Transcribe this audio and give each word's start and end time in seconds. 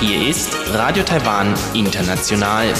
Hier 0.00 0.28
ist 0.28 0.54
Radio 0.74 1.02
Taiwan 1.02 1.54
International. 1.72 2.74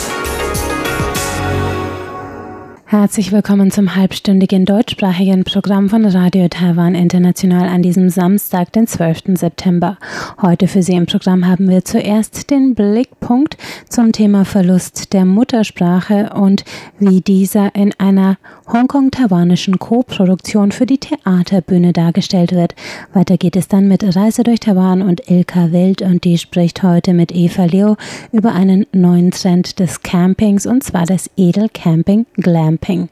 Herzlich 2.84 3.32
willkommen 3.32 3.70
zum 3.70 3.96
halbstündigen 3.96 4.64
deutschsprachigen 4.64 5.44
Programm 5.44 5.90
von 5.90 6.06
Radio 6.06 6.48
Taiwan 6.48 6.94
International 6.94 7.68
an 7.68 7.82
diesem 7.82 8.08
Samstag, 8.08 8.72
den 8.72 8.86
12. 8.86 9.38
September. 9.38 9.98
Heute 10.40 10.68
für 10.68 10.82
Sie 10.82 10.94
im 10.94 11.04
Programm 11.04 11.46
haben 11.46 11.68
wir 11.68 11.84
zuerst 11.84 12.50
den 12.50 12.74
Blickpunkt 12.74 13.58
zum 13.90 14.12
Thema 14.12 14.46
Verlust 14.46 15.12
der 15.12 15.26
Muttersprache 15.26 16.30
und 16.34 16.64
wie 16.98 17.20
dieser 17.20 17.74
in 17.74 17.92
einer 17.98 18.38
hongkong-taiwanischen 18.72 19.78
Co-Produktion 19.78 20.72
für 20.72 20.86
die 20.86 20.98
Theaterbühne 20.98 21.92
dargestellt 21.92 22.52
wird. 22.52 22.74
Weiter 23.12 23.36
geht 23.36 23.56
es 23.56 23.68
dann 23.68 23.88
mit 23.88 24.04
Reise 24.16 24.42
durch 24.42 24.60
Taiwan 24.60 25.02
und 25.02 25.30
Ilka 25.30 25.72
Wild 25.72 26.02
und 26.02 26.24
die 26.24 26.38
spricht 26.38 26.82
heute 26.82 27.14
mit 27.14 27.34
Eva 27.34 27.64
Leo 27.64 27.96
über 28.32 28.52
einen 28.52 28.86
neuen 28.92 29.30
Trend 29.30 29.78
des 29.78 30.02
Campings 30.02 30.66
und 30.66 30.84
zwar 30.84 31.06
das 31.06 31.30
Edelcamping 31.36 32.26
Glamping. 32.36 33.08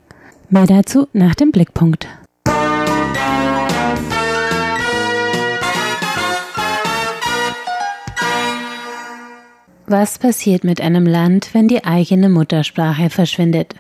Mehr 0.49 0.67
dazu 0.67 1.09
nach 1.13 1.35
dem 1.35 1.51
Blickpunkt. 1.51 2.07
Was 9.89 10.19
passiert 10.19 10.65
mit 10.65 10.81
einem 10.81 11.07
Land, 11.07 11.51
wenn 11.53 11.69
die 11.69 11.85
eigene 11.85 12.29
Muttersprache 12.29 13.09
verschwindet? 13.09 13.77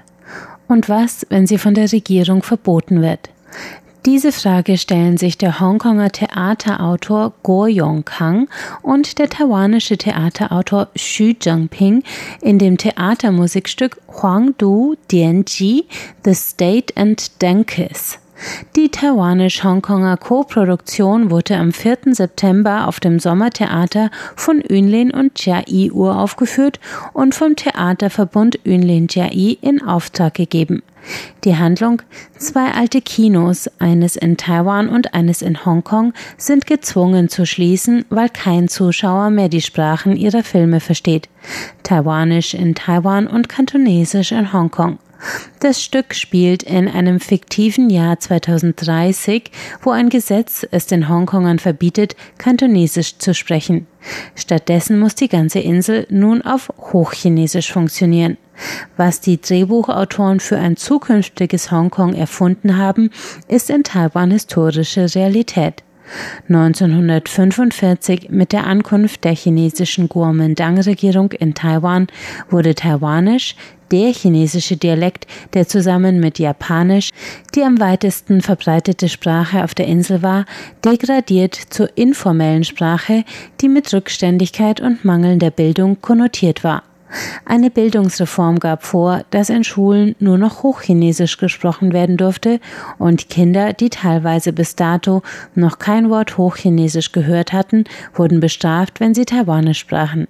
Und 0.68 0.88
was, 0.88 1.26
wenn 1.30 1.46
sie 1.46 1.58
von 1.58 1.74
der 1.74 1.92
Regierung 1.92 2.42
verboten 2.42 3.02
wird? 3.02 3.30
Diese 4.06 4.30
Frage 4.30 4.78
stellen 4.78 5.16
sich 5.16 5.36
der 5.36 5.58
Hongkonger 5.58 6.12
Theaterautor 6.12 7.32
Guo 7.42 7.66
Yongkang 7.66 8.48
und 8.82 9.18
der 9.18 9.28
taiwanische 9.28 9.96
Theaterautor 9.96 10.88
Xu 10.94 11.32
Zhengping 11.34 12.04
in 12.40 12.60
dem 12.60 12.78
Theatermusikstück 12.78 14.00
Huang 14.06 14.54
Du 14.58 14.94
Dianji 15.10 15.86
The 16.24 16.34
State 16.34 16.96
and 16.96 17.42
Denkis. 17.42 18.20
Die 18.76 18.90
taiwanisch-Hongkonger 18.90 20.16
Co-Produktion 20.16 21.30
wurde 21.30 21.56
am 21.56 21.72
4. 21.72 21.98
September 22.12 22.86
auf 22.86 23.00
dem 23.00 23.18
Sommertheater 23.18 24.10
von 24.34 24.62
Yunlin 24.68 25.10
und 25.10 25.44
Jia 25.44 25.62
uraufgeführt 25.92 26.78
und 27.12 27.34
vom 27.34 27.56
Theaterverbund 27.56 28.58
Yunlin 28.64 29.06
Jia 29.08 29.28
in 29.60 29.82
Auftrag 29.82 30.34
gegeben. 30.34 30.82
Die 31.44 31.56
Handlung 31.56 32.02
Zwei 32.36 32.72
alte 32.72 33.00
Kinos, 33.00 33.70
eines 33.78 34.16
in 34.16 34.36
Taiwan 34.36 34.88
und 34.88 35.14
eines 35.14 35.40
in 35.40 35.64
Hongkong, 35.64 36.12
sind 36.36 36.66
gezwungen 36.66 37.28
zu 37.28 37.46
schließen, 37.46 38.04
weil 38.10 38.28
kein 38.28 38.68
Zuschauer 38.68 39.30
mehr 39.30 39.48
die 39.48 39.62
Sprachen 39.62 40.16
ihrer 40.16 40.42
Filme 40.42 40.80
versteht. 40.80 41.28
Taiwanisch 41.82 42.54
in 42.54 42.74
Taiwan 42.74 43.26
und 43.26 43.48
Kantonesisch 43.48 44.32
in 44.32 44.52
Hongkong. 44.52 44.98
Das 45.60 45.82
Stück 45.82 46.14
spielt 46.14 46.62
in 46.62 46.88
einem 46.88 47.20
fiktiven 47.20 47.90
Jahr 47.90 48.18
2030, 48.18 49.50
wo 49.82 49.90
ein 49.90 50.08
Gesetz 50.08 50.66
es 50.70 50.86
den 50.86 51.08
Hongkongern 51.08 51.58
verbietet, 51.58 52.14
Kantonesisch 52.38 53.18
zu 53.18 53.34
sprechen. 53.34 53.86
Stattdessen 54.34 54.98
muss 54.98 55.14
die 55.14 55.28
ganze 55.28 55.60
Insel 55.60 56.06
nun 56.10 56.42
auf 56.42 56.72
Hochchinesisch 56.78 57.72
funktionieren. 57.72 58.36
Was 58.96 59.20
die 59.20 59.40
Drehbuchautoren 59.40 60.40
für 60.40 60.58
ein 60.58 60.76
zukünftiges 60.76 61.70
Hongkong 61.70 62.14
erfunden 62.14 62.76
haben, 62.76 63.10
ist 63.48 63.70
in 63.70 63.84
Taiwan 63.84 64.30
historische 64.30 65.14
Realität. 65.14 65.82
1945 66.48 68.28
mit 68.30 68.52
der 68.52 68.66
Ankunft 68.66 69.24
der 69.24 69.34
chinesischen 69.34 70.08
Kuomintang-Regierung 70.08 71.32
in 71.32 71.54
Taiwan 71.54 72.06
wurde 72.48 72.74
Taiwanisch, 72.74 73.56
der 73.90 74.12
chinesische 74.12 74.76
Dialekt, 74.76 75.26
der 75.54 75.68
zusammen 75.68 76.20
mit 76.20 76.38
Japanisch 76.38 77.10
die 77.54 77.62
am 77.62 77.80
weitesten 77.80 78.42
verbreitete 78.42 79.08
Sprache 79.08 79.64
auf 79.64 79.74
der 79.74 79.86
Insel 79.86 80.22
war, 80.22 80.44
degradiert 80.84 81.54
zur 81.54 81.88
informellen 81.96 82.64
Sprache, 82.64 83.24
die 83.60 83.68
mit 83.68 83.92
Rückständigkeit 83.92 84.80
und 84.80 85.04
mangelnder 85.04 85.50
Bildung 85.50 86.00
konnotiert 86.00 86.64
war. 86.64 86.82
Eine 87.44 87.70
Bildungsreform 87.70 88.58
gab 88.58 88.82
vor, 88.82 89.22
dass 89.30 89.48
in 89.48 89.64
Schulen 89.64 90.16
nur 90.18 90.38
noch 90.38 90.62
Hochchinesisch 90.62 91.38
gesprochen 91.38 91.92
werden 91.92 92.16
durfte 92.16 92.60
und 92.98 93.30
Kinder, 93.30 93.72
die 93.72 93.90
teilweise 93.90 94.52
bis 94.52 94.74
dato 94.74 95.22
noch 95.54 95.78
kein 95.78 96.10
Wort 96.10 96.36
Hochchinesisch 96.36 97.12
gehört 97.12 97.52
hatten, 97.52 97.84
wurden 98.14 98.40
bestraft, 98.40 99.00
wenn 99.00 99.14
sie 99.14 99.24
Taiwanisch 99.24 99.78
sprachen. 99.78 100.26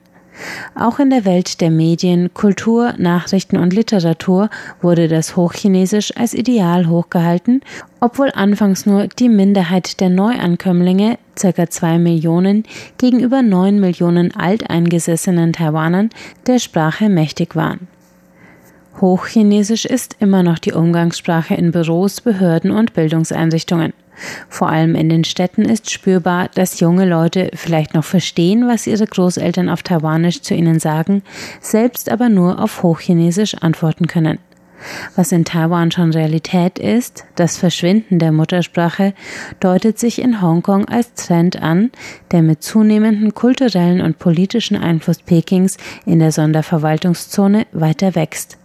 Auch 0.75 0.99
in 0.99 1.11
der 1.11 1.25
Welt 1.25 1.61
der 1.61 1.71
Medien, 1.71 2.33
Kultur, 2.35 2.95
Nachrichten 2.99 3.57
und 3.57 3.73
Literatur 3.73 4.51
wurde 4.83 5.09
das 5.09 5.37
Hochchinesisch 5.37 6.17
als 6.17 6.35
Ideal 6.35 6.89
hochgehalten, 6.89 7.63
obwohl 8.01 8.31
anfangs 8.35 8.87
nur 8.87 9.07
die 9.07 9.29
Minderheit 9.29 10.01
der 10.01 10.11
Neuankömmlinge, 10.11 11.19
ca. 11.41 11.67
zwei 11.69 11.99
Millionen, 11.99 12.65
gegenüber 12.99 13.43
neun 13.43 13.81
Millionen 13.81 14.35
alteingesessenen 14.35 15.53
Taiwanern 15.53 16.11
der 16.47 16.59
Sprache 16.59 17.09
mächtig 17.09 17.57
waren. 17.57 17.89
Hochchinesisch 19.01 19.85
ist 19.85 20.17
immer 20.21 20.43
noch 20.43 20.59
die 20.59 20.73
Umgangssprache 20.73 21.55
in 21.55 21.71
Büros, 21.71 22.23
Behörden 22.23 22.71
und 22.71 22.95
Bildungseinrichtungen. 22.95 23.93
Vor 24.49 24.69
allem 24.69 24.95
in 24.95 25.09
den 25.09 25.25
Städten 25.25 25.63
ist 25.63 25.91
spürbar, 25.91 26.49
dass 26.55 26.81
junge 26.81 27.07
Leute 27.07 27.51
vielleicht 27.55 27.95
noch 27.95 28.05
verstehen, 28.05 28.69
was 28.69 28.87
ihre 28.87 29.07
Großeltern 29.07 29.69
auf 29.69 29.83
Taiwanisch 29.83 30.43
zu 30.43 30.55
ihnen 30.55 30.79
sagen, 30.79 31.23
selbst 31.61 32.11
aber 32.11 32.29
nur 32.29 32.63
auf 32.63 32.83
Hochchinesisch 32.83 33.55
antworten 33.57 34.07
können. 34.07 34.39
Was 35.15 35.33
in 35.33 35.45
Taiwan 35.45 35.91
schon 35.91 36.13
Realität 36.13 36.79
ist, 36.79 37.25
das 37.35 37.57
Verschwinden 37.57 38.19
der 38.19 38.33
Muttersprache, 38.33 39.15
deutet 39.61 39.99
sich 39.99 40.21
in 40.21 40.43
Hongkong 40.43 40.87
als 40.87 41.15
Trend 41.15 41.61
an, 41.63 41.91
der 42.31 42.43
mit 42.43 42.63
zunehmendem 42.63 43.35
kulturellen 43.35 44.01
und 44.01 44.19
politischen 44.19 44.77
Einfluss 44.77 45.23
Pekings 45.23 45.77
in 46.05 46.19
der 46.19 46.33
Sonderverwaltungszone 46.33 47.67
weiter 47.73 48.15
wächst. 48.15 48.59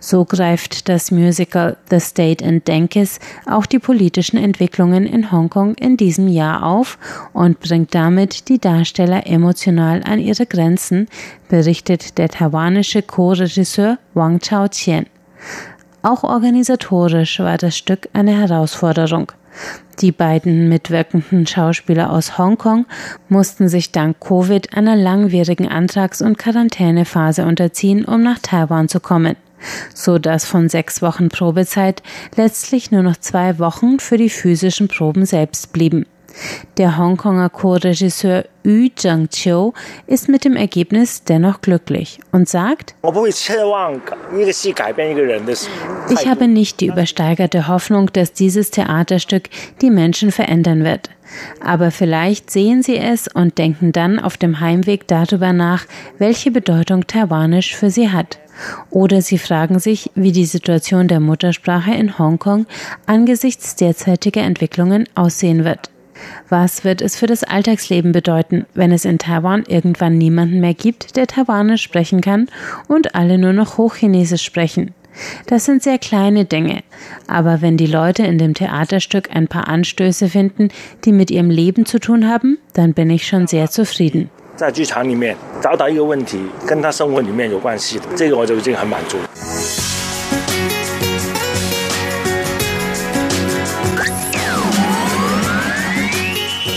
So 0.00 0.24
greift 0.24 0.88
das 0.88 1.10
Musical 1.10 1.76
The 1.90 2.00
State 2.00 2.44
and 2.44 2.66
Denkis 2.66 3.18
auch 3.46 3.66
die 3.66 3.78
politischen 3.78 4.36
Entwicklungen 4.36 5.06
in 5.06 5.30
Hongkong 5.32 5.74
in 5.74 5.96
diesem 5.96 6.28
Jahr 6.28 6.64
auf 6.64 6.98
und 7.32 7.60
bringt 7.60 7.94
damit 7.94 8.48
die 8.48 8.58
Darsteller 8.58 9.26
emotional 9.26 10.02
an 10.04 10.18
ihre 10.18 10.46
Grenzen, 10.46 11.08
berichtet 11.48 12.18
der 12.18 12.28
taiwanische 12.28 13.02
Co-Regisseur 13.02 13.98
Wang 14.14 14.40
Chao-Chien. 14.40 15.06
Auch 16.02 16.22
organisatorisch 16.22 17.40
war 17.40 17.58
das 17.58 17.76
Stück 17.76 18.08
eine 18.12 18.38
Herausforderung. 18.38 19.32
Die 20.00 20.12
beiden 20.12 20.68
mitwirkenden 20.68 21.46
Schauspieler 21.46 22.12
aus 22.12 22.36
Hongkong 22.36 22.84
mussten 23.28 23.68
sich 23.68 23.90
dank 23.90 24.20
Covid 24.20 24.76
einer 24.76 24.94
langwierigen 24.94 25.68
Antrags- 25.68 26.20
und 26.20 26.36
Quarantänephase 26.36 27.44
unterziehen, 27.46 28.04
um 28.04 28.22
nach 28.22 28.38
Taiwan 28.38 28.88
zu 28.88 29.00
kommen 29.00 29.36
so 29.94 30.18
dass 30.18 30.46
von 30.46 30.68
sechs 30.68 31.02
Wochen 31.02 31.28
Probezeit 31.28 32.02
letztlich 32.36 32.90
nur 32.90 33.02
noch 33.02 33.16
zwei 33.16 33.58
Wochen 33.58 33.98
für 33.98 34.16
die 34.16 34.30
physischen 34.30 34.88
Proben 34.88 35.26
selbst 35.26 35.72
blieben. 35.72 36.06
Der 36.76 36.98
Hongkonger 36.98 37.48
Co-Regisseur 37.48 38.44
Yu 38.64 38.88
Zhengqiu 38.94 39.72
ist 40.06 40.28
mit 40.28 40.44
dem 40.44 40.56
Ergebnis 40.56 41.24
dennoch 41.24 41.60
glücklich 41.60 42.20
und 42.32 42.48
sagt, 42.48 42.94
ich 46.10 46.28
habe 46.28 46.48
nicht 46.48 46.80
die 46.80 46.86
übersteigerte 46.86 47.68
Hoffnung, 47.68 48.12
dass 48.12 48.32
dieses 48.32 48.70
Theaterstück 48.70 49.48
die 49.80 49.90
Menschen 49.90 50.32
verändern 50.32 50.84
wird. 50.84 51.10
Aber 51.64 51.90
vielleicht 51.90 52.50
sehen 52.50 52.82
sie 52.82 52.96
es 52.98 53.28
und 53.28 53.58
denken 53.58 53.92
dann 53.92 54.18
auf 54.18 54.36
dem 54.36 54.60
Heimweg 54.60 55.08
darüber 55.08 55.52
nach, 55.52 55.86
welche 56.18 56.50
Bedeutung 56.50 57.06
Taiwanisch 57.06 57.74
für 57.74 57.90
sie 57.90 58.10
hat. 58.10 58.38
Oder 58.90 59.22
sie 59.22 59.38
fragen 59.38 59.78
sich, 59.78 60.10
wie 60.14 60.32
die 60.32 60.46
Situation 60.46 61.08
der 61.08 61.20
Muttersprache 61.20 61.94
in 61.94 62.18
Hongkong 62.18 62.66
angesichts 63.06 63.76
derzeitiger 63.76 64.42
Entwicklungen 64.42 65.08
aussehen 65.14 65.64
wird. 65.64 65.90
Was 66.48 66.84
wird 66.84 67.02
es 67.02 67.16
für 67.16 67.26
das 67.26 67.44
Alltagsleben 67.44 68.12
bedeuten, 68.12 68.66
wenn 68.74 68.92
es 68.92 69.04
in 69.04 69.18
Taiwan 69.18 69.64
irgendwann 69.66 70.18
niemanden 70.18 70.60
mehr 70.60 70.74
gibt, 70.74 71.16
der 71.16 71.26
Taiwanisch 71.26 71.82
sprechen 71.82 72.20
kann 72.20 72.48
und 72.88 73.14
alle 73.14 73.38
nur 73.38 73.52
noch 73.52 73.78
Hochchinesisch 73.78 74.42
sprechen? 74.42 74.94
Das 75.46 75.64
sind 75.64 75.82
sehr 75.82 75.98
kleine 75.98 76.44
Dinge, 76.44 76.82
aber 77.26 77.62
wenn 77.62 77.76
die 77.76 77.86
Leute 77.86 78.22
in 78.24 78.38
dem 78.38 78.54
Theaterstück 78.54 79.34
ein 79.34 79.48
paar 79.48 79.66
Anstöße 79.68 80.28
finden, 80.28 80.68
die 81.04 81.12
mit 81.12 81.30
ihrem 81.30 81.50
Leben 81.50 81.86
zu 81.86 81.98
tun 81.98 82.28
haben, 82.28 82.58
dann 82.74 82.92
bin 82.92 83.08
ich 83.10 83.26
schon 83.26 83.46
sehr 83.46 83.70
zufrieden. 83.70 84.30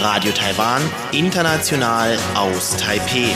Radio 0.01 0.31
Taiwan, 0.31 0.81
international 1.11 2.17
aus 2.33 2.77
Taipeh. 2.77 3.33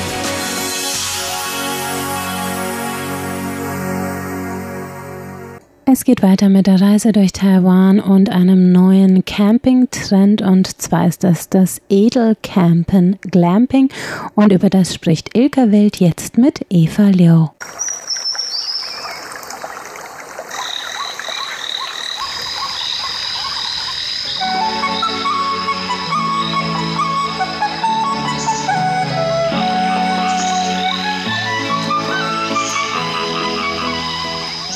Es 5.85 6.05
geht 6.05 6.23
weiter 6.23 6.47
mit 6.47 6.67
der 6.67 6.79
Reise 6.79 7.11
durch 7.11 7.33
Taiwan 7.33 7.99
und 7.99 8.29
einem 8.29 8.71
neuen 8.71 9.25
Camping-Trend 9.25 10.41
und 10.41 10.81
zwar 10.81 11.07
ist 11.07 11.25
das 11.25 11.49
das 11.49 11.81
Edelcampen 11.89 13.17
Glamping 13.19 13.89
und 14.33 14.53
über 14.53 14.69
das 14.69 14.93
spricht 14.93 15.37
Ilka 15.37 15.69
Wild 15.69 15.97
jetzt 15.97 16.37
mit 16.37 16.65
Eva 16.69 17.09
Liu. 17.09 17.49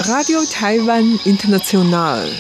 Radio 0.08 0.40
Taiwan 0.50 1.20
International. 1.26 2.32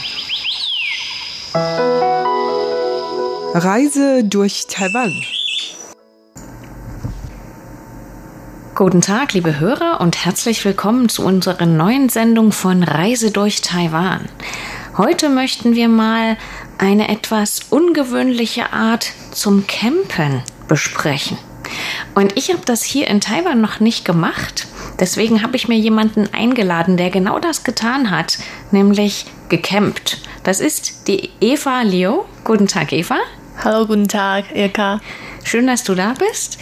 Reise 3.54 4.24
durch 4.24 4.68
Taiwan. 4.68 5.12
Guten 8.74 9.02
Tag, 9.02 9.34
liebe 9.34 9.60
Hörer, 9.60 10.00
und 10.00 10.24
herzlich 10.24 10.64
willkommen 10.64 11.10
zu 11.10 11.26
unserer 11.26 11.66
neuen 11.66 12.08
Sendung 12.08 12.54
von 12.54 12.84
Reise 12.84 13.32
durch 13.32 13.62
Taiwan. 13.62 14.30
Heute 14.96 15.28
möchten 15.28 15.76
wir 15.76 15.90
mal 15.90 16.38
eine 16.78 17.10
etwas 17.10 17.64
ungewöhnliche 17.70 18.72
Art 18.72 19.12
zum 19.32 19.68
Campen 19.68 20.42
besprechen. 20.70 21.38
Und 22.16 22.38
ich 22.38 22.50
habe 22.50 22.62
das 22.64 22.84
hier 22.84 23.08
in 23.08 23.20
Taiwan 23.20 23.60
noch 23.60 23.82
nicht 23.82 24.06
gemacht. 24.06 24.68
Deswegen 25.00 25.44
habe 25.44 25.56
ich 25.56 25.68
mir 25.68 25.78
jemanden 25.78 26.28
eingeladen, 26.34 26.98
der 26.98 27.10
genau 27.10 27.40
das 27.40 27.64
getan 27.64 28.10
hat, 28.10 28.40
nämlich 28.72 29.26
gecampt. 29.50 30.22
Das 30.44 30.60
ist 30.60 31.08
die 31.08 31.30
Eva 31.40 31.82
Leo. 31.84 32.26
Guten 32.44 32.68
Tag, 32.68 32.92
Eva. 32.94 33.18
Hallo, 33.64 33.86
guten 33.86 34.08
Tag, 34.08 34.46
Ilka. 34.56 35.00
Schön, 35.44 35.68
dass 35.68 35.84
du 35.84 35.94
da 35.94 36.14
bist. 36.14 36.58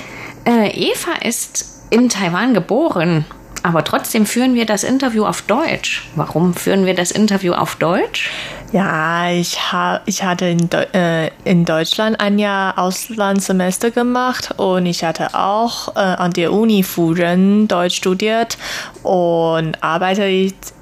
Äh, 0.45 0.69
Eva 0.69 1.13
ist 1.23 1.83
in 1.89 2.09
Taiwan 2.09 2.53
geboren, 2.53 3.25
aber 3.63 3.83
trotzdem 3.83 4.25
führen 4.25 4.53
wir 4.53 4.65
das 4.65 4.83
Interview 4.83 5.25
auf 5.25 5.41
Deutsch. 5.41 6.09
Warum 6.15 6.53
führen 6.53 6.85
wir 6.85 6.93
das 6.93 7.11
Interview 7.11 7.53
auf 7.53 7.75
Deutsch? 7.77 8.29
Ja, 8.71 9.29
ich, 9.31 9.71
ha 9.71 10.01
ich 10.06 10.23
hatte 10.23 10.45
in, 10.45 10.69
De 10.69 10.88
äh, 10.94 11.31
in 11.44 11.65
Deutschland 11.65 12.19
ein 12.19 12.39
Jahr 12.39 12.77
Auslandssemester 12.77 13.91
gemacht 13.91 14.56
und 14.57 14.85
ich 14.85 15.03
hatte 15.03 15.33
auch 15.33 15.95
äh, 15.95 16.00
an 16.00 16.31
der 16.31 16.51
Uni 16.51 16.83
Furen 16.83 17.67
Deutsch 17.67 17.95
studiert 17.95 18.57
und 19.03 19.81
arbeite 19.81 20.25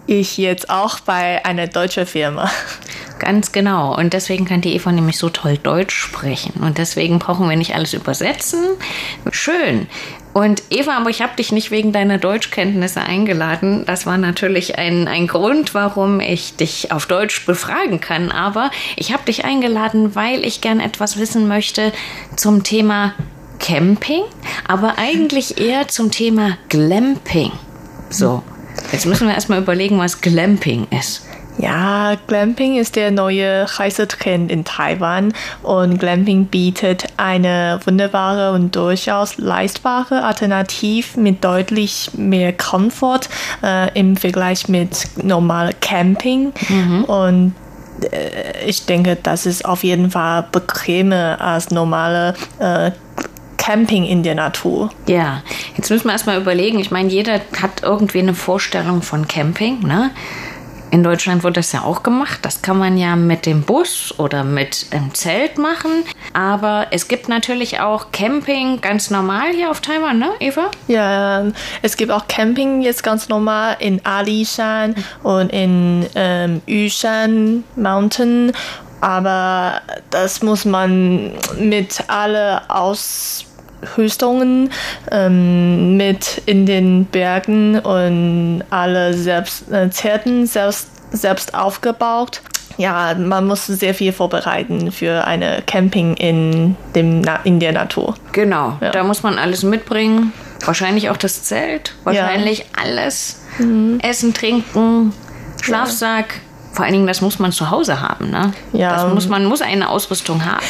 ich 0.08 0.38
jetzt 0.38 0.70
auch 0.70 1.02
bei 1.02 1.44
einer 1.46 1.68
deutschen 1.68 2.06
Firma. 2.06 2.50
Ganz 3.24 3.54
genau. 3.54 3.96
Und 3.98 4.12
deswegen 4.12 4.44
kann 4.44 4.60
die 4.60 4.76
Eva 4.76 4.92
nämlich 4.92 5.18
so 5.18 5.30
toll 5.30 5.58
Deutsch 5.58 5.96
sprechen. 5.96 6.62
Und 6.62 6.78
deswegen 6.78 7.20
brauchen 7.20 7.50
wir 7.50 7.56
nicht 7.56 7.74
alles 7.74 7.94
übersetzen. 7.94 8.60
Schön. 9.32 9.88
Und 10.34 10.62
Eva, 10.70 10.98
aber 10.98 11.10
ich 11.10 11.22
habe 11.22 11.38
dich 11.38 11.54
nicht 11.54 11.72
wegen 11.72 11.94
deiner 11.94 12.18
Deutschkenntnisse 12.18 13.00
eingeladen. 13.00 13.86
Das 13.86 14.06
war 14.06 14.18
natürlich 14.18 14.78
ein, 14.78 15.08
ein 15.08 15.28
Grund, 15.28 15.74
warum 15.74 16.20
ich 16.20 16.58
dich 16.58 16.92
auf 16.92 17.06
Deutsch 17.06 17.46
befragen 17.46 18.02
kann. 18.02 18.30
Aber 18.30 18.72
ich 18.98 19.14
habe 19.14 19.24
dich 19.24 19.46
eingeladen, 19.46 20.16
weil 20.16 20.44
ich 20.44 20.60
gern 20.60 20.82
etwas 20.82 21.18
wissen 21.18 21.48
möchte 21.48 21.94
zum 22.36 22.64
Thema 22.64 23.14
Camping, 23.60 24.24
aber 24.68 24.96
eigentlich 24.98 25.62
eher 25.62 25.88
zum 25.88 26.12
Thema 26.12 26.58
Glamping. 26.68 27.54
So, 28.10 28.44
jetzt 28.92 29.06
müssen 29.06 29.30
wir 29.30 29.34
erstmal 29.34 29.62
überlegen, 29.62 29.98
was 29.98 30.20
Glamping 30.20 30.88
ist. 30.90 31.22
Ja, 31.58 32.16
Glamping 32.28 32.78
ist 32.78 32.96
der 32.96 33.12
neue 33.12 33.68
heiße 33.68 34.08
Trend 34.08 34.52
in 34.52 34.66
Taiwan 34.66 35.34
und 35.62 36.00
Glamping 36.00 36.46
bietet 36.46 37.06
eine 37.18 37.80
wunderbare 37.86 38.54
und 38.54 38.76
durchaus 38.76 39.38
leistbare 39.38 40.24
Alternative 40.24 41.20
mit 41.20 41.44
deutlich 41.44 42.12
mehr 42.16 42.54
Komfort 42.54 43.30
äh, 43.62 43.98
im 43.98 44.18
Vergleich 44.18 44.68
mit 44.68 45.08
normal 45.22 45.72
Camping 45.80 46.54
mhm. 46.70 47.04
und 47.06 47.56
äh, 48.12 48.66
ich 48.66 48.86
denke, 48.86 49.18
das 49.22 49.46
ist 49.46 49.66
auf 49.66 49.84
jeden 49.84 50.12
Fall 50.12 50.48
bequemer 50.52 51.40
als 51.40 51.70
normale 51.70 52.34
äh, 52.60 52.92
Camping 53.58 54.04
in 54.04 54.24
der 54.24 54.36
Natur. 54.36 54.90
Ja, 55.08 55.42
jetzt 55.78 55.90
müssen 55.90 56.06
wir 56.06 56.12
erstmal 56.12 56.38
überlegen. 56.38 56.80
Ich 56.80 56.92
meine, 56.92 57.08
jeder 57.08 57.40
hat 57.62 57.82
irgendwie 57.82 58.20
eine 58.20 58.34
Vorstellung 58.34 59.02
von 59.02 59.26
Camping, 59.28 59.80
ne? 59.80 60.12
In 60.94 61.02
Deutschland 61.02 61.42
wird 61.42 61.58
das 61.58 61.72
ja 61.72 61.82
auch 61.82 62.04
gemacht. 62.04 62.38
Das 62.44 62.62
kann 62.62 62.78
man 62.78 63.00
ja 63.00 63.16
mit 63.16 63.48
dem 63.48 63.64
Bus 63.64 64.14
oder 64.20 64.44
mit 64.44 64.86
einem 64.92 65.12
Zelt 65.16 65.58
machen. 65.58 66.04
Aber 66.34 66.86
es 66.92 67.08
gibt 67.08 67.28
natürlich 67.28 67.80
auch 67.80 68.12
Camping 68.12 68.80
ganz 68.80 69.10
normal 69.10 69.54
hier 69.56 69.72
auf 69.72 69.82
Taiwan, 69.82 70.20
ne, 70.20 70.30
Eva? 70.40 70.70
Ja, 70.88 71.46
es 71.82 71.98
gibt 71.98 72.12
auch 72.12 72.28
Camping 72.28 72.84
jetzt 72.84 73.02
ganz 73.02 73.28
normal 73.28 73.76
in 73.80 74.06
Alishan 74.06 74.94
und 75.24 75.52
in 75.52 76.06
ähm, 76.14 76.62
Yushan 76.68 77.64
Mountain. 77.76 78.52
Aber 79.02 79.82
das 80.12 80.44
muss 80.44 80.64
man 80.64 81.32
mit 81.58 82.04
alle 82.08 82.70
aus 82.70 83.48
Höchstungen 83.96 84.70
ähm, 85.12 85.98
mit 85.98 86.42
in 86.46 86.66
den 86.66 87.06
Bergen 87.06 87.80
und 87.80 88.64
alle 88.70 89.14
selbst 89.14 89.72
äh, 89.72 89.90
Zelten 89.90 90.46
selbst, 90.46 90.90
selbst 91.12 91.54
aufgebaut. 91.54 92.42
Ja, 92.78 93.14
man 93.14 93.46
muss 93.46 93.68
sehr 93.68 93.94
viel 93.94 94.12
vorbereiten 94.12 94.92
für 94.92 95.26
eine 95.26 95.62
Camping 95.68 96.16
in, 96.16 96.76
dem, 96.96 97.22
in 97.44 97.60
der 97.60 97.72
Natur. 97.72 98.16
Genau, 98.32 98.78
ja. 98.82 98.90
da 98.90 99.04
muss 99.04 99.22
man 99.22 99.38
alles 99.38 99.64
mitbringen. 99.64 100.34
Wahrscheinlich 100.66 101.10
auch 101.10 101.18
das 101.18 101.44
Zelt, 101.44 101.94
wahrscheinlich 102.04 102.60
ja. 102.60 102.66
alles. 102.82 103.42
Mhm. 103.60 104.00
Essen, 104.02 104.34
trinken, 104.34 105.14
Schlafsack. 105.62 106.36
Ja 106.36 106.53
vor 106.74 106.86
allen 106.86 106.94
Dingen, 106.94 107.08
das 107.08 107.22
muss 107.22 107.38
man 107.38 107.52
zu 107.52 107.70
Hause 107.70 108.02
haben. 108.02 108.32
Ne? 108.32 108.52
Ja. 108.74 108.96
Das 108.96 109.14
muss, 109.14 109.28
man 109.28 109.46
muss 109.46 109.62
eine 109.62 109.90
Ausrüstung 109.90 110.44
haben. 110.44 110.66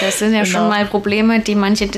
Das 0.00 0.18
sind 0.18 0.34
ja 0.34 0.42
genau. 0.42 0.58
schon 0.58 0.68
mal 0.68 0.84
Probleme, 0.84 1.38
die 1.38 1.54
manche, 1.54 1.88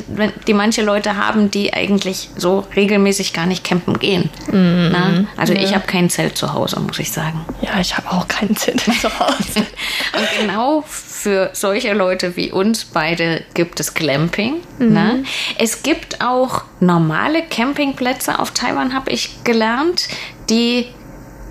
die 0.46 0.52
manche 0.52 0.82
Leute 0.82 1.16
haben, 1.16 1.50
die 1.50 1.72
eigentlich 1.72 2.28
so 2.36 2.66
regelmäßig 2.76 3.32
gar 3.32 3.46
nicht 3.46 3.64
campen 3.64 3.98
gehen. 3.98 4.28
Mhm. 4.48 4.52
Ne? 4.92 5.26
Also 5.38 5.54
ja. 5.54 5.60
ich 5.60 5.74
habe 5.74 5.86
kein 5.86 6.10
Zelt 6.10 6.36
zu 6.36 6.52
Hause, 6.52 6.78
muss 6.80 6.98
ich 6.98 7.10
sagen. 7.12 7.46
Ja, 7.62 7.80
ich 7.80 7.96
habe 7.96 8.10
auch 8.10 8.28
kein 8.28 8.54
Zelt 8.56 8.80
zu 9.00 9.18
Hause. 9.18 9.60
Und 10.12 10.40
genau 10.40 10.84
für 10.86 11.48
solche 11.54 11.94
Leute 11.94 12.36
wie 12.36 12.52
uns 12.52 12.84
beide 12.84 13.42
gibt 13.54 13.80
es 13.80 13.94
Glamping. 13.94 14.56
Mhm. 14.78 14.92
Ne? 14.92 15.24
Es 15.58 15.82
gibt 15.82 16.20
auch 16.20 16.64
normale 16.80 17.42
Campingplätze 17.42 18.38
auf 18.38 18.50
Taiwan, 18.50 18.92
habe 18.92 19.10
ich 19.10 19.42
gelernt, 19.44 20.08
die 20.50 20.88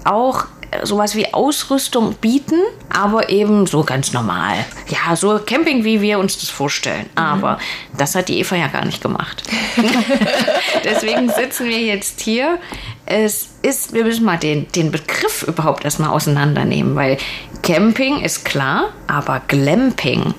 auch 0.04 0.46
sowas 0.84 1.16
wie 1.16 1.34
Ausrüstung 1.34 2.16
bieten, 2.16 2.60
aber 2.90 3.30
eben 3.30 3.68
so 3.68 3.84
ganz 3.84 4.14
normal. 4.14 4.56
Ja, 4.88 5.16
so 5.16 5.40
Camping, 5.46 5.84
wie 5.84 6.02
wir 6.02 6.20
uns 6.20 6.38
das 6.38 6.50
vorstellen. 6.50 7.10
Aber 7.16 7.54
mhm. 7.54 7.98
das 7.98 8.16
hat 8.16 8.30
die 8.30 8.40
Eva 8.40 8.56
ja 8.56 8.68
gar 8.68 8.86
nicht 8.86 9.02
gemacht. 9.02 9.44
Deswegen 10.84 11.30
sitzen 11.30 11.68
wir 11.68 11.80
jetzt 11.80 12.22
hier. 12.22 12.60
Es 13.06 13.50
ist, 13.62 13.94
wir 13.94 14.04
müssen 14.04 14.26
mal 14.26 14.38
den, 14.38 14.72
den 14.72 14.92
Begriff 14.92 15.44
überhaupt 15.44 15.86
erstmal 15.86 16.10
auseinandernehmen, 16.10 16.96
weil 16.96 17.18
Camping 17.62 18.22
ist 18.22 18.46
klar, 18.46 18.90
aber 19.08 19.42
Glamping. 19.48 20.34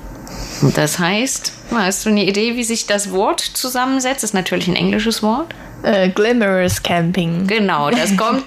Das 0.75 0.99
heißt, 0.99 1.53
hast 1.73 2.07
du 2.07 2.11
eine 2.11 2.25
Idee, 2.25 2.57
wie 2.57 2.65
sich 2.65 2.87
das 2.87 3.11
Wort 3.11 3.41
zusammensetzt? 3.41 4.23
Das 4.23 4.31
ist 4.31 4.35
natürlich 4.35 4.69
ein 4.69 4.77
englisches 4.77 5.23
Wort. 5.23 5.55
Äh, 5.85 6.09
glamorous 6.09 6.83
Camping. 6.83 7.47
Genau, 7.47 7.91
das 7.91 8.17
kommt, 8.17 8.45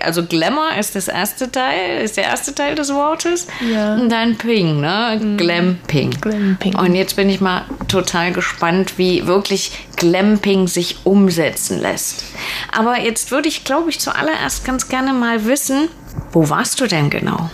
also 0.00 0.24
Glamour 0.24 0.76
ist 0.78 0.96
das 0.96 1.06
erste 1.08 1.50
Teil, 1.50 2.02
ist 2.02 2.16
der 2.16 2.24
erste 2.24 2.54
Teil 2.54 2.74
des 2.74 2.92
Wortes. 2.92 3.46
Ja. 3.72 3.94
Und 3.94 4.10
dann 4.10 4.36
Ping, 4.36 4.80
ne? 4.80 5.18
Mhm. 5.22 5.36
Glamping. 5.36 6.10
Glamping. 6.20 6.74
Und 6.74 6.94
jetzt 6.96 7.14
bin 7.14 7.28
ich 7.28 7.40
mal 7.40 7.64
total 7.86 8.32
gespannt, 8.32 8.98
wie 8.98 9.26
wirklich 9.26 9.86
Glamping 9.96 10.66
sich 10.66 10.98
umsetzen 11.04 11.80
lässt. 11.80 12.24
Aber 12.76 12.98
jetzt 12.98 13.30
würde 13.30 13.48
ich, 13.48 13.64
glaube 13.64 13.90
ich, 13.90 14.00
zuallererst 14.00 14.64
ganz 14.64 14.88
gerne 14.88 15.12
mal 15.12 15.44
wissen, 15.44 15.88
wo 16.32 16.48
warst 16.48 16.80
du 16.80 16.86
denn 16.86 17.08
genau? 17.08 17.50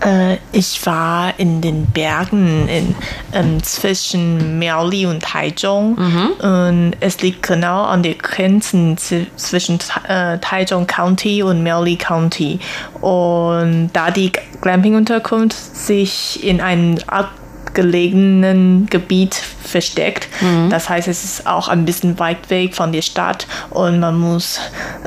Äh, 0.00 0.36
ich 0.52 0.84
war 0.86 1.38
in 1.38 1.60
den 1.60 1.86
Bergen 1.86 2.68
in, 2.68 2.94
ähm, 3.32 3.62
zwischen 3.62 4.58
Miaoli 4.58 5.06
und 5.06 5.22
Taichung. 5.22 5.96
Mhm. 5.98 6.30
Und 6.40 6.92
es 7.00 7.20
liegt 7.22 7.42
genau 7.42 7.84
an 7.84 8.02
den 8.02 8.18
Grenzen 8.18 8.96
zwischen 8.98 9.78
äh, 10.08 10.38
Taichung 10.38 10.86
County 10.86 11.42
und 11.42 11.62
Miaoli 11.62 11.96
County. 11.96 12.58
Und 13.00 13.90
da 13.92 14.10
die 14.10 14.32
Glamping-Unterkunft 14.60 15.56
sich 15.76 16.42
in 16.44 16.60
einem 16.60 16.98
abgelegenen 17.76 18.86
Gebiet 18.88 19.34
versteckt. 19.34 20.28
Das 20.70 20.88
heißt, 20.88 21.08
es 21.08 21.24
ist 21.24 21.46
auch 21.46 21.68
ein 21.68 21.84
bisschen 21.84 22.18
weit 22.18 22.48
weg 22.48 22.74
von 22.74 22.92
der 22.92 23.02
Stadt 23.02 23.46
und 23.70 24.00
man 24.00 24.18
muss 24.18 24.60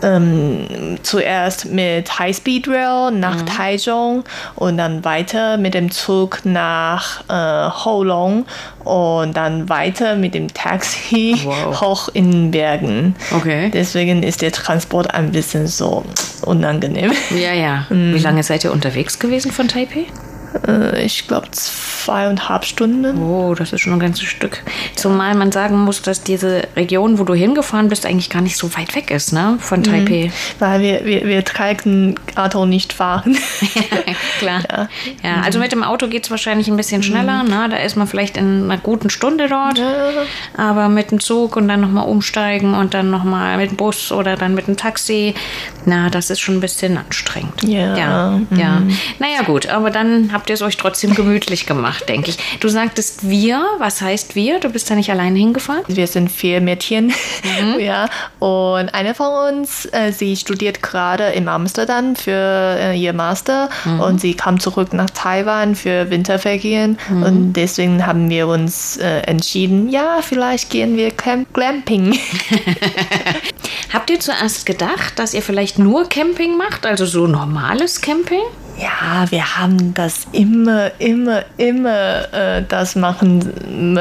ähm, 0.03 0.97
zuerst 1.01 1.65
mit 1.65 2.19
High-Speed 2.19 2.67
Rail 2.67 3.11
nach 3.11 3.41
Taichung 3.43 4.23
und 4.55 4.77
dann 4.77 5.03
weiter 5.03 5.57
mit 5.57 5.73
dem 5.73 5.89
Zug 5.89 6.41
nach 6.43 7.21
äh, 7.29 7.71
Holong 7.85 8.45
und 8.83 9.35
dann 9.35 9.67
weiter 9.69 10.15
mit 10.15 10.35
dem 10.35 10.53
Taxi 10.53 11.39
Wow. 11.43 11.81
hoch 11.81 12.09
in 12.13 12.31
den 12.31 12.51
Bergen. 12.51 13.15
Okay. 13.35 13.71
Deswegen 13.73 14.21
ist 14.23 14.41
der 14.41 14.51
Transport 14.51 15.13
ein 15.13 15.31
bisschen 15.31 15.67
so 15.67 16.03
unangenehm. 16.43 17.11
Ja, 17.31 17.53
ja. 17.53 17.85
Wie 17.89 18.19
lange 18.19 18.43
seid 18.43 18.63
ihr 18.63 18.71
unterwegs 18.71 19.17
gewesen 19.17 19.51
von 19.51 19.67
Taipei? 19.67 20.05
Äh, 20.67 21.05
ich 21.05 21.27
glaube 21.27 21.51
zweieinhalb 21.51 22.65
Stunden. 22.65 23.21
Oh, 23.21 23.53
das 23.55 23.73
ist 23.73 23.81
schon 23.81 23.93
ein 23.93 23.99
ganzes 23.99 24.25
Stück. 24.25 24.63
Zumal 24.95 25.35
man 25.35 25.51
sagen 25.51 25.77
muss, 25.79 26.01
dass 26.01 26.23
diese 26.23 26.67
Region, 26.75 27.19
wo 27.19 27.23
du 27.23 27.33
hingefahren 27.33 27.89
bist, 27.89 28.05
eigentlich 28.05 28.29
gar 28.29 28.41
nicht 28.41 28.57
so 28.57 28.75
weit 28.75 28.95
weg 28.95 29.11
ist, 29.11 29.33
ne? 29.33 29.57
Von 29.59 29.83
Taipei. 29.83 30.31
Weil 30.59 30.81
wir, 30.81 31.05
wir, 31.05 31.25
wir 31.25 31.45
tragen 31.45 32.15
Auto 32.35 32.65
nicht 32.65 32.93
fahren. 32.93 33.37
Ja, 33.75 34.13
klar. 34.39 34.89
Ja, 35.23 35.41
also 35.43 35.59
mit 35.59 35.71
dem 35.71 35.83
Auto 35.83 36.07
geht 36.07 36.25
es 36.25 36.31
wahrscheinlich 36.31 36.67
ein 36.67 36.77
bisschen 36.77 37.03
schneller. 37.03 37.43
Ne? 37.43 37.67
Da 37.69 37.77
ist 37.77 37.95
man 37.95 38.07
vielleicht 38.07 38.37
in 38.37 38.63
einer 38.63 38.77
guten 38.77 39.09
Stunde 39.09 39.47
dort. 39.47 39.81
Aber 40.57 40.89
mit 40.89 41.11
dem 41.11 41.19
Zug 41.19 41.55
und 41.55 41.67
dann 41.67 41.81
nochmal 41.81 42.07
umsteigen 42.07 42.73
und 42.73 42.93
dann 42.93 43.09
nochmal 43.09 43.57
mit 43.57 43.71
dem 43.71 43.77
Bus 43.77 44.11
oder 44.11 44.35
dann 44.35 44.55
mit 44.55 44.67
dem 44.67 44.77
Taxi, 44.77 45.33
na, 45.85 46.09
das 46.09 46.29
ist 46.29 46.39
schon 46.39 46.57
ein 46.57 46.59
bisschen 46.59 46.97
anstrengend. 46.97 47.63
Ja. 47.63 47.95
Ja, 47.95 48.41
ja. 48.55 48.81
Naja, 49.19 49.41
gut, 49.45 49.67
aber 49.67 49.91
dann 49.91 50.31
habt 50.39 50.50
ihr 50.50 50.53
es 50.53 50.62
euch 50.62 50.77
trotzdem 50.77 51.15
gemütlich 51.15 51.65
gemacht, 51.65 52.08
denke 52.08 52.29
ich. 52.29 52.38
Du 52.62 52.69
sagtest 52.69 53.29
wir, 53.29 53.62
was 53.77 54.00
heißt 54.00 54.36
wir? 54.36 54.62
Du 54.62 54.69
bist 54.69 54.89
da 54.89 54.96
nicht 54.96 55.12
allein 55.12 55.36
hingefahren? 55.36 55.84
Wir 55.89 56.08
sind 56.08 56.31
vier 56.31 56.62
Mädchen. 56.62 57.12
Ja. 57.79 58.08
Und 58.39 58.93
eine 58.93 59.13
von 59.15 59.55
uns, 59.58 59.86
äh, 59.91 60.12
sie 60.12 60.36
studiert 60.36 60.81
gerade 60.81 61.25
in 61.25 61.48
Amsterdam 61.48 62.15
für 62.15 62.31
äh, 62.31 62.98
ihr 62.98 63.13
Master 63.13 63.69
und 64.00 64.22
sie 64.22 64.34
kam 64.34 64.60
zurück 64.60 64.93
nach 64.93 65.10
Taiwan 65.10 65.75
für 65.75 66.10
Winterferien. 66.10 66.98
Und 67.10 67.53
deswegen 67.53 68.05
haben 68.05 68.29
wir 68.29 68.48
uns 68.48 68.98
äh, 68.98 69.19
entschieden, 69.22 69.89
ja, 69.89 70.19
vielleicht 70.22 70.69
gehen 70.69 70.96
wir 70.96 71.12
Camp 71.12 71.53
Glamping. 71.53 72.17
Habt 73.93 74.10
ihr 74.10 74.19
zuerst 74.19 74.65
gedacht, 74.65 75.17
dass 75.17 75.34
ihr 75.34 75.41
vielleicht 75.41 75.79
nur 75.79 76.08
Camping 76.08 76.58
macht, 76.58 76.86
also 76.86 77.05
so 77.05 77.27
normales 77.27 78.01
Camping? 78.01 78.43
Ja, 78.79 79.29
wir 79.29 79.57
haben 79.57 79.93
das 79.93 80.25
immer, 80.31 80.91
immer, 81.00 81.43
immer 81.57 82.33
äh, 82.33 82.63
das 82.65 82.95
machen 82.95 84.00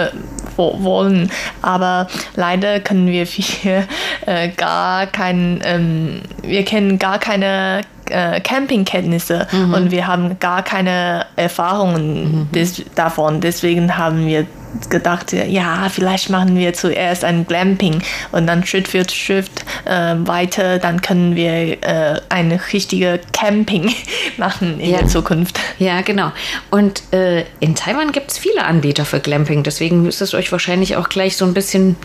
wollen. 0.56 1.30
Aber 1.62 2.06
leider 2.37 2.78
können 2.80 3.08
wir 3.08 3.25
hier 3.25 3.85
äh, 4.26 4.49
gar 4.50 5.06
kein, 5.06 5.61
ähm, 5.64 6.20
wir 6.42 6.64
kennen 6.64 6.99
gar 6.99 7.18
keine 7.18 7.80
äh, 8.08 8.40
Campingkenntnisse 8.40 9.49
und 9.52 9.90
wir 9.90 10.06
haben 10.06 10.38
gar 10.38 10.62
keine 10.62 11.26
Erfahrungen 11.37 12.49
des, 12.54 12.85
davon. 12.94 13.40
Deswegen 13.40 13.97
haben 13.97 14.26
wir 14.26 14.47
gedacht, 14.90 15.32
ja, 15.32 15.88
vielleicht 15.90 16.30
machen 16.30 16.56
wir 16.56 16.72
zuerst 16.75 17.25
ein 17.25 17.46
Glamping 17.46 18.02
und 18.32 18.46
dann 18.46 18.64
Schritt 18.66 18.88
für 18.88 19.08
Schritt 19.08 19.50
äh, 19.84 20.14
weiter, 20.18 20.78
dann 20.78 21.00
können 21.02 21.34
wir 21.37 21.82
äh, 21.82 22.20
eine 22.28 22.60
richtige 22.72 23.20
Camping 23.32 23.92
machen 24.37 24.78
in 24.80 24.90
Ja. 24.90 24.98
der 24.98 25.08
Zukunft. 25.08 25.58
Ja, 25.78 26.02
genau. 26.02 26.32
Und 26.70 27.02
äh, 27.12 27.44
in 27.60 27.75
Taiwan 27.75 28.12
gibt 28.12 28.30
es 28.32 28.38
viele 28.38 28.64
Anbieter 28.64 29.04
für 29.04 29.20
Glamping, 29.20 29.62
deswegen 29.62 30.06
ist 30.06 30.20
es 30.20 30.34
euch 30.34 30.52
wahrscheinlich 30.52 30.96
auch 30.96 31.08
gleich 31.08 31.37
so 31.37 31.44
ein 31.44 31.54
bisschen 31.54 31.96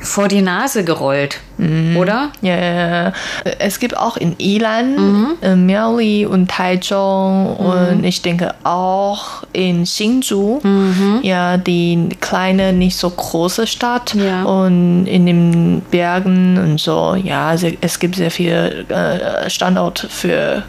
vor 0.00 0.28
die 0.28 0.42
Nase 0.42 0.84
gerollt, 0.84 1.40
oder? 1.96 2.30
Ja, 2.40 3.12
es 3.58 3.80
gibt 3.80 3.96
auch 3.96 4.16
in 4.16 4.36
Ilan, 4.38 5.36
äh, 5.42 5.56
Miaoli 5.56 6.24
und 6.24 6.48
Taichung 6.48 7.56
und 7.56 8.04
ich 8.04 8.22
denke 8.22 8.54
auch 8.62 9.42
in 9.52 9.84
Hsinchu, 9.84 10.60
ja, 11.22 11.56
die 11.56 11.97
kleine, 12.20 12.72
nicht 12.72 12.96
so 12.96 13.10
große 13.10 13.66
Stadt 13.66 14.14
Ja. 14.14 14.44
und 14.44 15.06
in 15.06 15.26
den 15.26 15.82
Bergen 15.90 16.58
und 16.58 16.80
so. 16.80 17.14
Ja, 17.14 17.48
also 17.48 17.68
es 17.80 17.98
gibt 17.98 18.16
sehr 18.16 18.30
viele 18.30 18.84
äh, 18.88 19.50
Standorte 19.50 20.08
für 20.08 20.62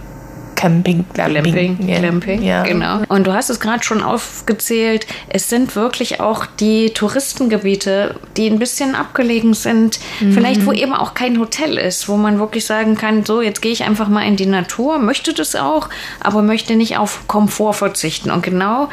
Camping, 0.60 1.06
Glamping. 1.14 1.44
Glamping, 1.54 1.88
ja. 1.88 2.00
Glamping, 2.00 2.44
ja. 2.44 2.64
genau. 2.64 3.00
Und 3.08 3.28
du 3.28 3.34
hast 3.34 3.50
es 3.50 3.62
gerade 3.62 3.82
schon 3.82 4.04
aufgezählt, 4.04 5.08
es 5.30 5.48
sind 5.48 5.74
wirklich 5.78 6.20
auch 6.20 6.46
die 6.46 6.90
Touristengebiete, 6.90 8.16
die 8.36 8.48
ein 8.50 8.60
bisschen 8.60 8.94
abgelegen 8.94 9.54
sind, 9.54 10.02
vielleicht 10.20 10.66
wo 10.66 10.74
eben 10.74 10.94
auch 10.94 11.14
kein 11.14 11.40
Hotel 11.40 11.78
ist, 11.78 12.10
wo 12.10 12.18
man 12.18 12.40
wirklich 12.40 12.66
sagen 12.66 12.96
kann, 12.96 13.24
so 13.24 13.42
jetzt 13.42 13.62
gehe 13.62 13.72
ich 13.72 13.86
einfach 13.86 14.10
mal 14.10 14.28
in 14.28 14.36
die 14.36 14.48
Natur, 14.48 15.00
möchte 15.00 15.34
das 15.34 15.56
auch, 15.56 15.88
aber 16.20 16.42
möchte 16.42 16.76
nicht 16.76 16.98
auf 16.98 17.26
Komfort 17.28 17.74
verzichten. 17.76 18.30
Und 18.30 18.44
genau 18.44 18.90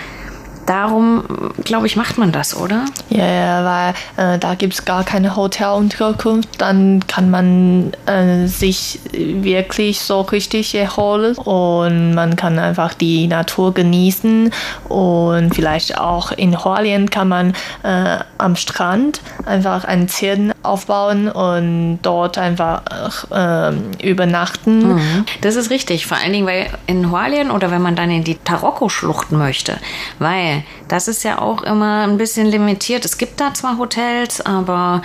darum, 0.67 1.25
glaube 1.65 1.87
ich, 1.87 1.97
macht 1.97 2.19
man 2.19 2.33
das, 2.33 2.57
oder? 2.57 2.85
Ja, 3.09 3.27
ja, 3.27 3.95
weil 4.17 4.35
äh, 4.35 4.39
da 4.39 4.55
gibt 4.55 4.75
es 4.75 4.85
gar 4.85 5.05
keine 5.05 5.37
Hotelunterkunft. 5.37 6.49
Dann 6.59 7.07
kann 7.07 7.31
man 7.31 7.93
äh, 8.07 8.47
sich 8.47 9.01
wirklich 9.13 10.01
so 10.01 10.21
richtig 10.23 10.75
erholen 10.75 11.37
und 11.37 12.15
man 12.15 12.37
kann 12.37 12.59
einfach 12.59 12.95
die 12.95 13.27
Natur 13.27 13.73
genießen 13.75 14.53
und 14.89 15.55
vielleicht 15.55 15.99
auch 15.99 16.33
in 16.33 16.63
Hualien 16.63 17.11
kann 17.11 17.29
man 17.29 17.55
äh, 17.83 18.19
am 18.39 18.57
Strand 18.57 19.21
einfach 19.45 19.85
ein 19.85 20.09
Zelt 20.09 20.56
aufbauen 20.67 21.29
und 21.29 22.01
dort 22.03 22.39
einfach 22.39 22.83
äh, 23.31 23.73
übernachten. 24.07 25.25
Das 25.41 25.57
ist 25.57 25.71
richtig, 25.71 26.07
vor 26.07 26.17
allen 26.19 26.33
Dingen, 26.33 26.47
weil 26.47 26.69
in 26.87 27.11
Hualien 27.11 27.51
oder 27.51 27.71
wenn 27.71 27.83
man 27.83 27.97
dann 27.97 28.11
in 28.11 28.25
die 28.25 28.37
Taroko-Schluchten 28.37 29.39
möchte, 29.39 29.79
weil 30.19 30.63
das 30.89 31.09
ist 31.09 31.25
ja 31.25 31.41
auch 31.41 31.63
immer 31.63 32.03
ein 32.03 32.19
bisschen 32.19 32.47
limitiert. 32.47 33.05
Es 33.05 33.19
gibt 33.19 33.41
da 33.41 33.55
zwar 33.55 33.79
Hotels, 33.79 34.41
aber 34.41 35.03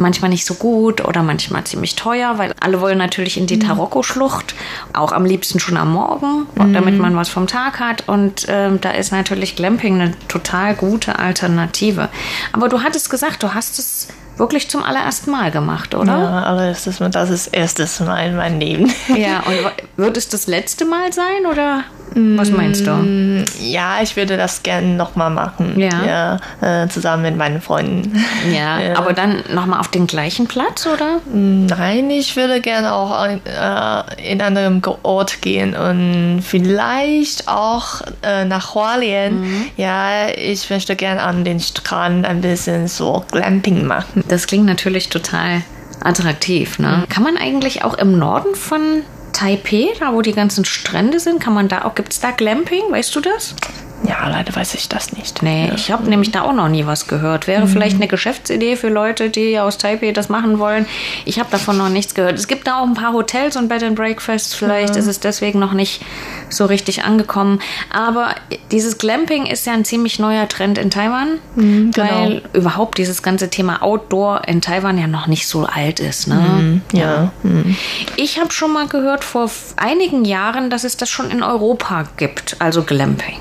manchmal 0.00 0.30
nicht 0.30 0.46
so 0.46 0.54
gut 0.54 1.06
oder 1.06 1.22
manchmal 1.22 1.64
ziemlich 1.64 1.94
teuer, 1.94 2.38
weil 2.38 2.54
alle 2.60 2.80
wollen 2.80 2.98
natürlich 2.98 3.36
in 3.36 3.46
die 3.46 3.58
Taroko-Schlucht, 3.58 4.54
auch 4.92 5.12
am 5.12 5.24
liebsten 5.24 5.60
schon 5.60 5.76
am 5.76 5.92
Morgen, 5.92 6.46
damit 6.72 6.98
man 6.98 7.16
was 7.16 7.28
vom 7.28 7.46
Tag 7.46 7.78
hat. 7.80 8.08
Und 8.08 8.46
ähm, 8.48 8.80
da 8.80 8.90
ist 8.90 9.12
natürlich 9.12 9.56
Glamping 9.56 10.00
eine 10.00 10.14
total 10.28 10.74
gute 10.74 11.18
Alternative. 11.18 12.08
Aber 12.52 12.68
du 12.68 12.82
hattest 12.82 13.10
gesagt, 13.10 13.42
du 13.42 13.54
hast 13.54 13.78
es 13.78 14.08
wirklich 14.36 14.68
zum 14.70 14.82
allerersten 14.82 15.30
Mal 15.30 15.50
gemacht, 15.50 15.94
oder? 15.94 16.18
Ja, 16.18 16.70
ist 16.70 16.86
das 16.86 17.30
ist 17.30 17.48
erstes 17.48 18.00
Mal 18.00 18.28
in 18.28 18.36
meinem 18.36 18.58
Leben. 18.58 18.92
Ja, 19.20 19.40
und 19.40 19.54
wird 19.96 20.16
es 20.16 20.28
das 20.28 20.46
letzte 20.46 20.84
Mal 20.84 21.12
sein 21.12 21.46
oder 21.50 21.84
was 22.14 22.50
meinst 22.50 22.86
du? 22.86 23.44
Ja, 23.60 24.02
ich 24.02 24.16
würde 24.16 24.36
das 24.36 24.62
gerne 24.62 24.88
nochmal 24.88 25.30
machen. 25.30 25.78
Ja. 25.78 26.38
ja 26.60 26.82
äh, 26.84 26.88
zusammen 26.88 27.22
mit 27.22 27.36
meinen 27.36 27.60
Freunden. 27.60 28.24
Ja, 28.50 28.96
aber 28.96 29.12
dann 29.12 29.42
nochmal 29.52 29.80
auf 29.80 29.88
den 29.88 30.06
gleichen 30.06 30.46
Platz, 30.46 30.86
oder? 30.86 31.20
Nein, 31.32 32.10
ich 32.10 32.36
würde 32.36 32.60
gerne 32.60 32.92
auch 32.92 33.10
ein, 33.12 33.40
äh, 33.44 34.32
in 34.32 34.40
einem 34.40 34.82
Ort 35.02 35.42
gehen 35.42 35.76
und 35.76 36.42
vielleicht 36.42 37.46
auch 37.48 38.00
äh, 38.22 38.44
nach 38.44 38.74
Hualien. 38.74 39.70
Ja, 39.76 40.28
ich 40.34 40.68
möchte 40.70 40.96
gerne 40.96 41.22
an 41.22 41.44
den 41.44 41.60
Strand 41.60 42.26
ein 42.26 42.40
bisschen 42.40 42.88
so 42.88 43.24
Glamping 43.30 43.86
machen. 43.86 44.24
Das 44.30 44.46
klingt 44.46 44.64
natürlich 44.64 45.08
total 45.08 45.62
attraktiv, 46.04 46.78
ne? 46.78 47.04
Kann 47.08 47.24
man 47.24 47.36
eigentlich 47.36 47.82
auch 47.82 47.94
im 47.94 48.16
Norden 48.16 48.54
von 48.54 49.02
Taipei, 49.32 49.88
da 49.98 50.14
wo 50.14 50.22
die 50.22 50.32
ganzen 50.32 50.64
Strände 50.64 51.18
sind, 51.18 51.40
kann 51.40 51.52
man 51.52 51.66
da 51.66 51.82
auch, 51.82 51.96
gibt 51.96 52.12
es 52.12 52.20
da 52.20 52.30
Glamping? 52.30 52.82
Weißt 52.90 53.14
du 53.16 53.20
das? 53.20 53.56
Ja, 54.02 54.28
leider 54.28 54.54
weiß 54.56 54.74
ich 54.74 54.88
das 54.88 55.12
nicht. 55.12 55.42
Nee, 55.42 55.68
Ja. 55.68 55.74
ich 55.74 55.90
habe 55.90 56.08
nämlich 56.08 56.30
da 56.32 56.42
auch 56.42 56.52
noch 56.54 56.68
nie 56.68 56.86
was 56.86 57.06
gehört. 57.06 57.46
Wäre 57.46 57.66
vielleicht 57.66 57.96
eine 57.96 58.08
Geschäftsidee 58.08 58.76
für 58.76 58.88
Leute, 58.88 59.28
die 59.28 59.58
aus 59.58 59.76
Taipei 59.78 60.12
das 60.12 60.28
machen 60.28 60.58
wollen. 60.58 60.86
Ich 61.26 61.38
habe 61.38 61.50
davon 61.50 61.76
noch 61.76 61.90
nichts 61.90 62.14
gehört. 62.14 62.38
Es 62.38 62.48
gibt 62.48 62.66
da 62.66 62.80
auch 62.80 62.86
ein 62.86 62.94
paar 62.94 63.12
Hotels 63.12 63.56
und 63.56 63.68
Bed 63.68 63.82
and 63.82 63.96
Breakfasts. 63.96 64.54
Vielleicht 64.54 64.96
ist 64.96 65.06
es 65.06 65.20
deswegen 65.20 65.58
noch 65.58 65.72
nicht 65.72 66.00
so 66.48 66.64
richtig 66.64 67.04
angekommen. 67.04 67.60
Aber 67.92 68.34
dieses 68.70 68.96
Glamping 68.98 69.46
ist 69.46 69.66
ja 69.66 69.74
ein 69.74 69.84
ziemlich 69.84 70.18
neuer 70.18 70.48
Trend 70.48 70.78
in 70.78 70.90
Taiwan, 70.90 71.38
genau. 71.54 71.92
weil 71.94 72.42
überhaupt 72.54 72.96
dieses 72.98 73.22
ganze 73.22 73.50
Thema 73.50 73.82
Outdoor 73.82 74.42
in 74.48 74.60
Taiwan 74.62 74.96
ja 74.98 75.06
noch 75.08 75.26
nicht 75.26 75.46
so 75.46 75.66
alt 75.66 76.00
ist. 76.00 76.26
Ne? 76.26 76.80
Ja. 76.92 77.32
hm. 77.42 77.76
Ich 78.16 78.40
habe 78.40 78.50
schon 78.50 78.72
mal 78.72 78.86
gehört 78.88 79.24
vor 79.24 79.50
einigen 79.76 80.24
Jahren, 80.24 80.70
dass 80.70 80.84
es 80.84 80.96
das 80.96 81.10
schon 81.10 81.30
in 81.30 81.42
Europa 81.42 82.04
gibt, 82.16 82.56
also 82.60 82.82
Glamping. 82.82 83.36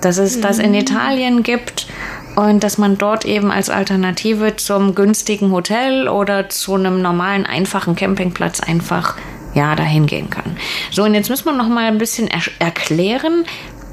Dass 0.00 0.18
es 0.18 0.40
das 0.40 0.58
in 0.58 0.74
Italien 0.74 1.42
gibt 1.42 1.86
und 2.36 2.64
dass 2.64 2.78
man 2.78 2.98
dort 2.98 3.24
eben 3.24 3.50
als 3.50 3.70
Alternative 3.70 4.56
zum 4.56 4.94
günstigen 4.94 5.50
Hotel 5.52 6.08
oder 6.08 6.48
zu 6.48 6.74
einem 6.74 7.02
normalen, 7.02 7.46
einfachen 7.46 7.94
Campingplatz 7.94 8.60
einfach 8.60 9.16
ja, 9.54 9.74
dahin 9.76 10.06
gehen 10.06 10.30
kann. 10.30 10.56
So, 10.90 11.04
und 11.04 11.14
jetzt 11.14 11.28
müssen 11.28 11.44
wir 11.44 11.52
noch 11.52 11.68
mal 11.68 11.84
ein 11.84 11.98
bisschen 11.98 12.28
er 12.28 12.40
erklären, 12.58 13.44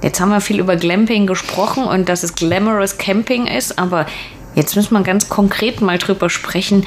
Jetzt 0.02 0.22
haben 0.22 0.30
wir 0.30 0.40
viel 0.40 0.60
über 0.60 0.78
Glamping 0.78 1.28
gesprochen 1.28 1.84
und 1.84 2.08
dass 2.08 2.24
es 2.24 2.36
glamorous 2.36 2.98
Camping 2.98 3.48
ist, 3.48 3.78
aber 3.78 4.06
jetzt 4.56 4.76
müssen 4.76 4.94
wir 4.94 5.04
ganz 5.04 5.28
konkret 5.28 5.82
mal 5.82 5.98
drüber 5.98 6.30
sprechen. 6.30 6.86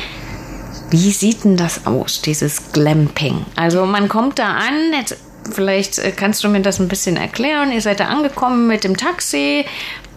Wie 0.91 1.11
sieht 1.11 1.45
denn 1.45 1.57
das 1.57 1.87
aus, 1.87 2.23
dieses 2.23 2.73
Glamping? 2.73 3.45
Also 3.55 3.85
man 3.85 4.09
kommt 4.09 4.39
da 4.39 4.53
an, 4.53 4.93
jetzt, 4.99 5.19
vielleicht 5.51 5.99
äh, 5.99 6.13
kannst 6.13 6.45
du 6.45 6.49
mir 6.49 6.61
das 6.61 6.79
ein 6.81 6.89
bisschen 6.89 7.17
erklären. 7.17 7.73
Ihr 7.73 7.81
seid 7.81 8.01
da 8.01 8.07
angekommen 8.07 8.67
mit 8.67 8.85
dem 8.85 8.97
Taxi. 8.97 9.65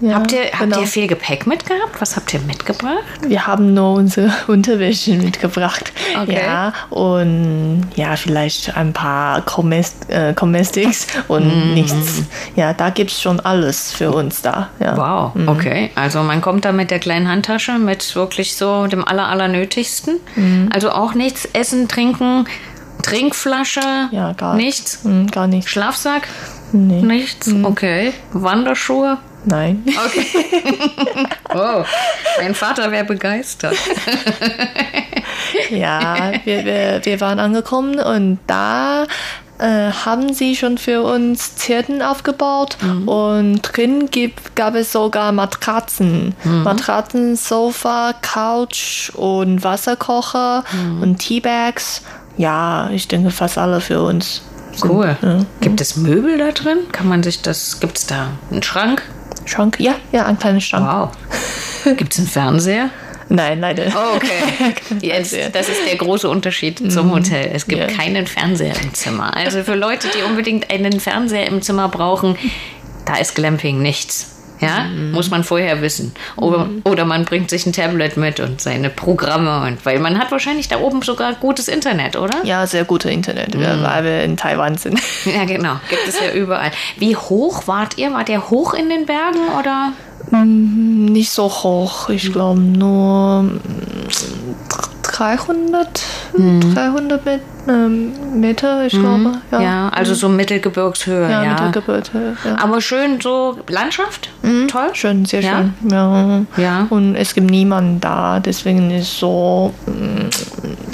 Ja, 0.01 0.15
habt, 0.15 0.33
ihr, 0.33 0.43
habt 0.51 0.59
genau. 0.59 0.81
ihr 0.81 0.87
viel 0.87 1.07
Gepäck 1.07 1.47
mitgehabt? 1.47 2.01
Was 2.01 2.17
habt 2.17 2.33
ihr 2.33 2.41
mitgebracht? 2.41 3.03
Wir 3.25 3.47
haben 3.47 3.73
nur 3.73 3.93
unsere 3.93 4.29
Unterwäsche 4.47 5.13
mitgebracht. 5.13 5.93
Okay. 6.21 6.41
Ja, 6.45 6.73
und 6.89 7.87
ja, 7.95 8.17
vielleicht 8.17 8.75
ein 8.75 8.91
paar 8.91 9.41
Comest 9.43 10.09
äh, 10.09 10.33
Comestics 10.33 11.07
und 11.29 11.73
nichts. 11.73 12.23
Ja, 12.57 12.73
da 12.73 12.89
gibt 12.89 13.11
es 13.11 13.21
schon 13.21 13.39
alles 13.39 13.93
für 13.93 14.11
uns 14.11 14.41
da. 14.41 14.69
Ja. 14.79 14.97
Wow, 14.97 15.47
okay. 15.47 15.91
Also 15.95 16.21
man 16.23 16.41
kommt 16.41 16.65
da 16.65 16.73
mit 16.73 16.91
der 16.91 16.99
kleinen 16.99 17.29
Handtasche 17.29 17.79
mit 17.79 18.15
wirklich 18.15 18.55
so 18.55 18.87
dem 18.87 19.07
aller, 19.07 19.27
allernötigsten. 19.29 20.19
Also 20.71 20.91
auch 20.91 21.13
nichts 21.13 21.47
essen, 21.53 21.87
trinken, 21.87 22.45
Trinkflasche, 23.05 24.09
Ja, 24.11 24.33
gar 24.33 24.55
nichts. 24.55 24.99
Hm, 25.03 25.27
gar 25.27 25.47
nicht. 25.47 25.69
Schlafsack, 25.69 26.27
Nee. 26.71 27.01
nichts. 27.01 27.49
Okay. 27.63 28.13
Wanderschuhe. 28.33 29.17
Nein. 29.45 29.83
Okay. 30.05 30.25
oh, 31.53 31.83
mein 32.41 32.55
Vater 32.55 32.91
wäre 32.91 33.05
begeistert. 33.05 33.75
Ja, 35.69 36.31
wir, 36.43 36.65
wir, 36.65 37.01
wir 37.03 37.21
waren 37.21 37.39
angekommen 37.39 37.99
und 37.99 38.39
da 38.47 39.03
äh, 39.59 39.91
haben 39.91 40.33
sie 40.33 40.55
schon 40.55 40.77
für 40.77 41.01
uns 41.03 41.55
Zelten 41.55 42.01
aufgebaut 42.01 42.77
und 43.05 43.61
drin 43.61 44.09
gibt, 44.11 44.55
gab 44.55 44.75
es 44.75 44.91
sogar 44.91 45.31
Matratzen. 45.31 46.35
Matratzen, 46.43 47.35
Sofa, 47.35 48.13
Couch 48.21 49.11
und 49.13 49.63
Wasserkocher 49.63 50.63
und 51.01 51.17
Teabags. 51.19 52.01
Ja, 52.37 52.89
ich 52.91 53.07
denke 53.07 53.31
fast 53.31 53.57
alle 53.57 53.81
für 53.81 54.01
uns. 54.01 54.41
sind- 54.75 54.89
Cool. 54.91 55.15
Ja. 55.21 55.45
Gibt 55.61 55.79
es 55.81 55.95
Möbel 55.95 56.37
da 56.37 56.51
drin? 56.51 56.79
Kann 56.91 57.07
man 57.07 57.23
sich 57.23 57.41
das, 57.41 57.79
gibt 57.79 57.97
es 57.97 58.07
da 58.07 58.27
einen 58.51 58.61
Schrank? 58.63 59.01
Schrank? 59.45 59.77
Ja, 59.79 59.95
ja, 60.11 60.25
ein 60.25 60.37
kleiner 60.39 60.59
Schrank. 60.59 60.85
Wow. 61.85 61.95
Gibt 61.97 62.13
es 62.13 62.19
einen 62.19 62.27
Fernseher? 62.27 62.89
Nein, 63.29 63.59
leider. 63.59 63.83
Oh, 63.95 64.15
okay. 64.17 64.75
Jetzt, 65.01 65.35
das 65.53 65.69
ist 65.69 65.79
der 65.87 65.95
große 65.95 66.29
Unterschied 66.29 66.91
zum 66.91 67.11
Hotel. 67.11 67.49
Es 67.53 67.65
gibt 67.67 67.81
Ja. 67.81 67.87
keinen 67.87 68.27
Fernseher 68.27 68.73
im 68.83 68.93
Zimmer. 68.93 69.35
Also 69.35 69.63
für 69.63 69.75
Leute, 69.75 70.07
die 70.15 70.21
unbedingt 70.23 70.69
einen 70.71 70.99
Fernseher 70.99 71.47
im 71.47 71.61
Zimmer 71.61 71.87
brauchen, 71.89 72.37
da 73.05 73.15
ist 73.17 73.33
Glamping 73.35 73.81
nichts. 73.81 74.34
Ja, 74.59 74.85
mhm. 74.85 75.11
muss 75.11 75.29
man 75.29 75.43
vorher 75.43 75.81
wissen. 75.81 76.13
Oder, 76.37 76.65
mhm. 76.65 76.81
oder 76.85 77.05
man 77.05 77.25
bringt 77.25 77.49
sich 77.49 77.65
ein 77.65 77.73
Tablet 77.73 78.17
mit 78.17 78.39
und 78.39 78.61
seine 78.61 78.89
Programme 78.89 79.67
und 79.67 79.85
weil 79.85 79.99
man 79.99 80.17
hat 80.17 80.31
wahrscheinlich 80.31 80.67
da 80.67 80.79
oben 80.79 81.01
sogar 81.01 81.33
gutes 81.33 81.67
Internet, 81.67 82.15
oder? 82.15 82.43
Ja, 82.43 82.65
sehr 82.65 82.85
gutes 82.85 83.11
Internet, 83.11 83.55
mhm. 83.55 83.83
weil 83.83 84.03
wir 84.03 84.23
in 84.23 84.37
Taiwan 84.37 84.77
sind. 84.77 84.99
Ja, 85.25 85.43
genau, 85.45 85.75
gibt 85.89 86.07
es 86.07 86.19
ja 86.19 86.31
überall. 86.31 86.71
Wie 86.97 87.15
hoch 87.15 87.67
wart 87.67 87.97
ihr? 87.97 88.13
Wart 88.13 88.29
ihr 88.29 88.49
hoch 88.49 88.73
in 88.73 88.89
den 88.89 89.05
Bergen 89.05 89.39
oder? 89.59 89.91
Mhm, 90.31 91.05
nicht 91.05 91.31
so 91.31 91.49
hoch, 91.49 92.09
ich 92.09 92.31
glaube 92.31 92.59
nur 92.59 93.59
300 95.03 96.01
hm. 96.35 96.73
300 96.73 97.21
Meter, 97.25 98.81
ähm, 98.81 98.87
ich 98.87 98.93
hm. 98.93 99.01
glaube. 99.01 99.37
Ja. 99.51 99.61
ja. 99.61 99.89
also 99.89 100.11
hm. 100.11 100.17
so 100.17 100.29
Mittelgebirgshöhe. 100.29 101.29
Ja, 101.29 101.43
ja. 101.43 101.51
Mittelgebirgshöhe. 101.51 102.37
Ja. 102.43 102.57
Aber 102.59 102.81
schön 102.81 103.19
so 103.21 103.57
Landschaft, 103.67 104.29
mhm. 104.41 104.67
toll. 104.67 104.89
Schön, 104.93 105.25
sehr 105.25 105.41
schön. 105.41 105.73
Ja. 105.89 106.41
ja. 106.57 106.87
Und 106.89 107.15
es 107.15 107.33
gibt 107.33 107.49
niemanden 107.49 108.01
da, 108.01 108.39
deswegen 108.39 108.91
ist 108.91 109.17
so 109.17 109.73
hm, 109.85 110.29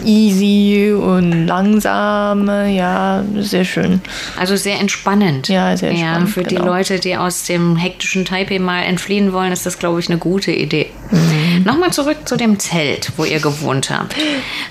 easy 0.05 0.93
und 0.93 1.47
langsam, 1.47 2.47
ja, 2.47 3.23
sehr 3.39 3.65
schön. 3.65 4.01
Also 4.39 4.55
sehr 4.55 4.79
entspannend. 4.79 5.47
Ja, 5.47 5.75
sehr 5.75 5.91
entspannend. 5.91 6.29
für 6.29 6.43
genau. 6.43 6.61
die 6.61 6.67
Leute, 6.67 6.99
die 6.99 7.17
aus 7.17 7.45
dem 7.45 7.75
hektischen 7.75 8.25
Taipei 8.25 8.59
mal 8.59 8.81
entfliehen 8.83 9.33
wollen, 9.33 9.51
ist 9.51 9.65
das, 9.65 9.79
glaube 9.79 9.99
ich, 9.99 10.09
eine 10.09 10.17
gute 10.17 10.51
Idee. 10.51 10.91
Mhm. 11.11 11.63
Nochmal 11.65 11.91
zurück 11.91 12.17
zu 12.25 12.37
dem 12.37 12.59
Zelt, 12.59 13.11
wo 13.17 13.25
ihr 13.25 13.39
gewohnt 13.39 13.89
habt. 13.89 14.15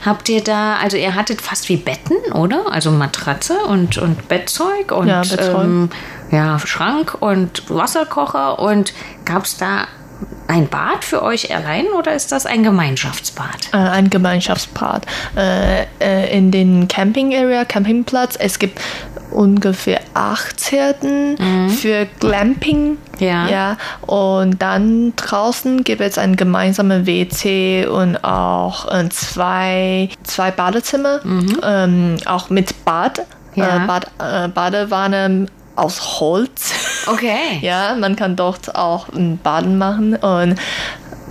Habt 0.04 0.28
ihr 0.28 0.42
da 0.42 0.59
also 0.80 0.96
ihr 0.96 1.14
hattet 1.14 1.40
fast 1.40 1.68
wie 1.68 1.76
Betten, 1.76 2.16
oder? 2.32 2.72
Also 2.72 2.90
Matratze 2.90 3.58
und, 3.66 3.98
und 3.98 4.28
Bettzeug 4.28 4.92
und 4.92 5.08
Ja, 5.08 5.20
Bettzeug. 5.20 5.64
Ähm, 5.64 5.90
ja, 6.30 6.58
Schrank 6.58 7.16
und 7.20 7.68
Wasserkocher. 7.68 8.58
Und 8.58 8.92
gab 9.24 9.44
es 9.44 9.56
da 9.56 9.86
ein 10.48 10.68
Bad 10.68 11.04
für 11.04 11.22
euch 11.22 11.54
allein 11.54 11.86
oder 11.96 12.12
ist 12.14 12.32
das 12.32 12.44
ein 12.44 12.62
Gemeinschaftsbad? 12.62 13.72
äh, 13.72 13.76
ein 13.76 14.10
Gemeinschaftsbad. 14.10 15.06
Äh, 15.36 15.86
äh, 16.00 16.36
in 16.36 16.50
den 16.50 16.88
Camping 16.88 17.34
Area, 17.34 17.64
Campingplatz, 17.64 18.36
es 18.38 18.58
gibt 18.58 18.80
ungefähr 19.30 20.00
acht 20.14 20.60
Zelten 20.60 21.36
für 21.70 22.06
Glamping. 22.18 22.98
Ja. 23.18 23.48
ja. 23.48 23.76
Und 24.06 24.60
dann 24.60 25.14
draußen 25.16 25.84
gibt 25.84 26.00
es 26.00 26.18
ein 26.18 26.36
gemeinsames 26.36 27.06
WC 27.06 27.86
und 27.86 28.22
auch 28.24 28.90
äh, 28.92 29.08
zwei, 29.10 30.08
zwei 30.22 30.50
Badezimmer, 30.50 31.20
ähm, 31.62 32.16
auch 32.26 32.50
mit 32.50 32.84
Bad. 32.84 33.22
Ja. 33.54 33.84
Äh, 33.84 33.86
Bad 33.86 34.06
äh, 34.18 34.48
Badewanne 34.48 35.46
aus 35.76 36.20
Holz. 36.20 36.72
Okay. 37.06 37.36
Ja, 37.60 37.94
man 37.98 38.16
kann 38.16 38.36
dort 38.36 38.74
auch 38.74 39.08
ein 39.08 39.38
Baden 39.38 39.78
machen 39.78 40.16
und 40.16 40.56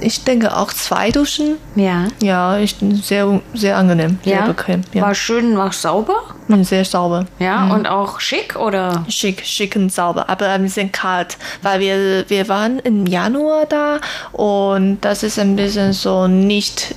ich 0.01 0.23
denke 0.23 0.55
auch 0.55 0.71
zwei 0.73 1.11
Duschen. 1.11 1.57
Ja. 1.75 2.05
Ja, 2.21 2.57
ich 2.57 2.75
sehr 3.03 3.41
sehr 3.53 3.77
angenehm, 3.77 4.19
sehr 4.23 4.39
Ja. 4.39 4.45
bequem, 4.47 4.81
ja. 4.93 5.01
War 5.03 5.15
schön, 5.15 5.55
war 5.57 5.71
sauber. 5.71 6.15
Und 6.47 6.63
sehr 6.65 6.83
sauber. 6.85 7.25
Ja, 7.37 7.71
und 7.73 7.85
auch 7.87 8.19
schick 8.19 8.55
oder? 8.55 9.05
Schick, 9.07 9.45
schick 9.45 9.75
und 9.75 9.91
sauber, 9.93 10.29
aber 10.29 10.49
ein 10.49 10.63
bisschen 10.63 10.91
kalt, 10.91 11.37
weil 11.61 11.79
wir, 11.79 12.25
wir 12.27 12.47
waren 12.49 12.79
im 12.79 13.05
Januar 13.05 13.65
da 13.67 13.99
und 14.31 14.99
das 15.01 15.21
ist 15.23 15.37
ein 15.37 15.55
bisschen 15.55 15.93
so 15.93 16.27
nicht 16.27 16.95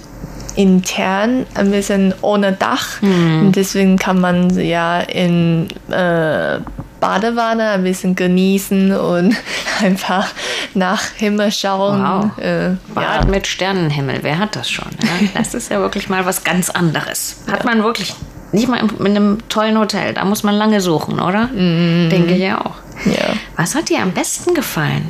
intern, 0.56 1.46
ein 1.54 1.70
bisschen 1.70 2.14
ohne 2.22 2.52
Dach. 2.52 3.00
Und 3.02 3.52
deswegen 3.52 3.96
kann 3.98 4.20
man 4.20 4.50
ja 4.58 5.00
in 5.00 5.68
äh, 5.90 6.58
Badewanne 7.02 7.70
ein 7.70 7.82
bisschen 7.82 8.14
genießen 8.14 8.96
und 8.96 9.34
einfach 9.82 10.28
nach 10.74 11.02
Himmel 11.16 11.50
schauen. 11.50 12.00
Wow. 12.02 12.38
Äh, 12.38 12.76
Bad 12.94 13.28
mit 13.28 13.48
Sternenhimmel, 13.48 14.20
wer 14.22 14.38
hat 14.38 14.54
das 14.56 14.70
schon? 14.70 14.88
Ne? 15.02 15.28
Das 15.34 15.52
ist 15.52 15.70
ja 15.70 15.80
wirklich 15.80 16.08
mal 16.08 16.24
was 16.24 16.44
ganz 16.44 16.70
anderes. 16.70 17.42
Hat 17.50 17.64
man 17.64 17.82
wirklich 17.82 18.14
nicht 18.52 18.68
mal 18.68 18.78
in 19.00 19.04
einem 19.06 19.38
tollen 19.48 19.78
Hotel. 19.78 20.14
Da 20.14 20.24
muss 20.24 20.44
man 20.44 20.54
lange 20.54 20.80
suchen, 20.80 21.18
oder? 21.20 21.48
Denke 21.52 22.34
ich 22.34 22.40
ja 22.40 22.60
auch. 22.60 22.76
ja. 23.04 23.34
Was 23.56 23.74
hat 23.74 23.88
dir 23.88 24.00
am 24.00 24.12
besten 24.12 24.54
gefallen? 24.54 25.08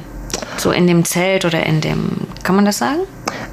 So 0.57 0.71
in 0.71 0.87
dem 0.87 1.05
Zelt 1.05 1.45
oder 1.45 1.65
in 1.67 1.81
dem, 1.83 2.13
kann 2.43 2.57
man 2.57 2.65
das 2.65 2.79
sagen? 2.79 3.01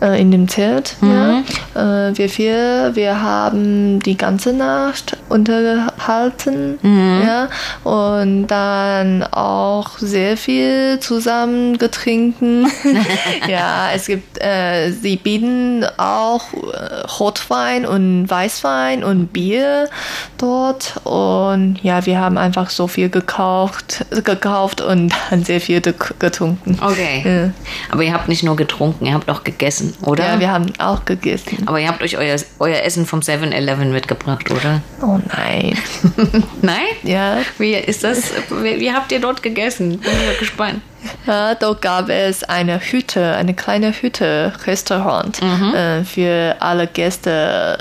äh, 0.02 0.20
in 0.22 0.32
dem 0.32 0.48
Zelt. 0.48 0.96
Ja. 1.02 1.44
Äh, 1.80 2.18
wir 2.18 2.30
vier, 2.30 2.92
wir 2.94 3.22
haben 3.22 4.00
die 4.02 4.18
ganze 4.18 4.54
Nacht 4.54 5.18
untergehalten. 5.30 6.80
Ja. 6.84 7.50
Und 7.84 8.48
dann 8.48 9.24
auch 9.24 9.98
sehr 9.98 10.36
viel 10.36 11.00
zusammen 11.00 11.78
getrinken. 11.78 12.68
ja, 13.48 13.90
es 13.94 14.08
gibt, 14.08 14.42
äh, 14.44 14.92
sie 14.92 15.16
bieten 15.18 15.86
auch 15.98 16.54
äh, 16.54 17.06
Rotwein 17.20 17.86
und 17.86 18.30
Weißwein 18.30 19.04
und 19.04 19.28
Bier 19.28 19.90
dort. 20.38 21.00
Und 21.06 21.80
ja, 21.82 22.06
wir 22.06 22.20
haben 22.20 22.38
einfach 22.38 22.70
so 22.70 22.88
viel 22.88 23.10
gekauft, 23.10 24.06
gekauft 24.24 24.82
und 24.82 25.14
dann 25.30 25.44
sehr 25.44 25.62
viel 25.62 25.82
getrunken. 25.82 26.78
Okay. 26.82 27.24
Ja. 27.26 27.52
Aber 27.92 28.04
ihr 28.04 28.14
habt 28.14 28.28
nicht 28.28 28.44
nur 28.44 28.56
getrunken, 28.56 29.06
ihr 29.06 29.14
habt 29.14 29.30
auch 29.30 29.44
gegessen, 29.44 29.94
oder? 30.02 30.26
Ja, 30.26 30.40
wir 30.40 30.52
haben 30.52 30.74
auch 30.80 31.06
gegessen. 31.06 31.69
Aber 31.70 31.80
ihr 31.80 31.88
habt 31.88 32.02
euch 32.02 32.18
euer, 32.18 32.36
euer 32.58 32.82
Essen 32.82 33.06
vom 33.06 33.20
7-Eleven 33.20 33.92
mitgebracht, 33.92 34.50
oder? 34.50 34.82
Oh 35.04 35.20
nein. 35.38 35.78
Nein? 36.64 36.88
Ja, 37.04 37.44
Wie 37.60 37.76
ist 37.76 38.04
das? 38.04 38.32
Wie, 38.50 38.80
wie 38.80 38.92
habt 38.92 39.12
ihr 39.12 39.20
dort 39.20 39.44
gegessen? 39.44 40.00
Bin 40.00 40.12
ich 40.32 40.40
gespannt. 40.40 40.82
Ja, 41.26 41.56
dort 41.56 41.82
gab 41.82 42.10
es 42.10 42.44
eine 42.44 42.80
Hütte, 42.80 43.36
eine 43.36 43.54
kleine 43.54 43.92
Hütte, 43.92 44.54
Restaurant 44.66 45.40
äh, 45.42 46.04
für 46.04 46.56
alle 46.60 46.88
Gäste 46.88 47.78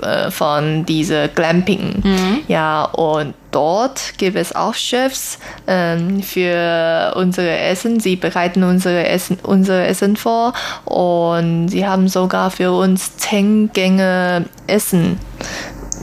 äh, 0.00 0.06
äh, 0.06 0.30
von 0.30 0.86
dieser 0.86 1.28
Glamping. 1.28 2.02
Ja, 2.48 2.84
und 2.84 3.34
dort 3.50 4.14
gibt 4.18 4.36
es 4.36 4.54
auch 4.54 4.74
Chefs 4.74 5.38
ähm, 5.66 6.22
für 6.22 7.12
unsere 7.16 7.58
Essen. 7.58 8.00
Sie 8.00 8.16
bereiten 8.16 8.62
unsere 8.62 9.06
Essen, 9.06 9.38
unser 9.42 9.86
Essen 9.86 10.16
vor 10.16 10.52
und 10.84 11.68
sie 11.68 11.86
haben 11.86 12.08
sogar 12.08 12.50
für 12.50 12.72
uns 12.72 13.16
zehn 13.16 13.72
Gänge 13.72 14.46
Essen. 14.66 15.18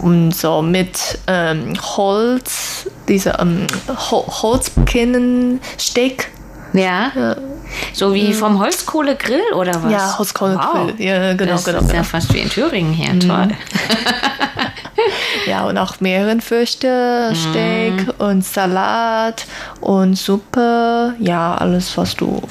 Und 0.02 0.32
so 0.36 0.62
mit 0.62 1.18
ähm, 1.26 1.74
Holz 1.82 2.88
diese 3.08 3.38
ähm, 3.40 3.68
Ho 3.88 4.26
Holzkennensteak. 4.28 6.30
Ja. 6.74 7.12
So 7.94 8.14
wie 8.14 8.34
vom 8.34 8.60
Holzkohlegrill 8.60 9.42
oder 9.56 9.84
was? 9.84 9.92
Ja, 9.92 10.18
Holzkohlegrill. 10.18 10.94
Wow. 10.94 11.00
Ja, 11.00 11.34
genau, 11.34 11.54
das 11.54 11.66
genau, 11.66 11.80
ist 11.80 11.88
ja 11.88 11.94
genau. 11.94 12.04
fast 12.04 12.34
wie 12.34 12.40
in 12.40 12.50
Thüringen 12.50 12.94
hier. 12.94 13.18
Toll. 13.20 13.50
Ja, 15.46 15.66
und 15.66 15.78
auch 15.78 16.00
Meerenfrüchte, 16.00 17.32
Steak 17.34 18.14
und 18.18 18.44
Salat 18.44 19.46
und 19.80 20.16
Suppe. 20.16 21.14
Ja, 21.20 21.56
alles, 21.56 21.98
was 21.98 22.16
du 22.16 22.42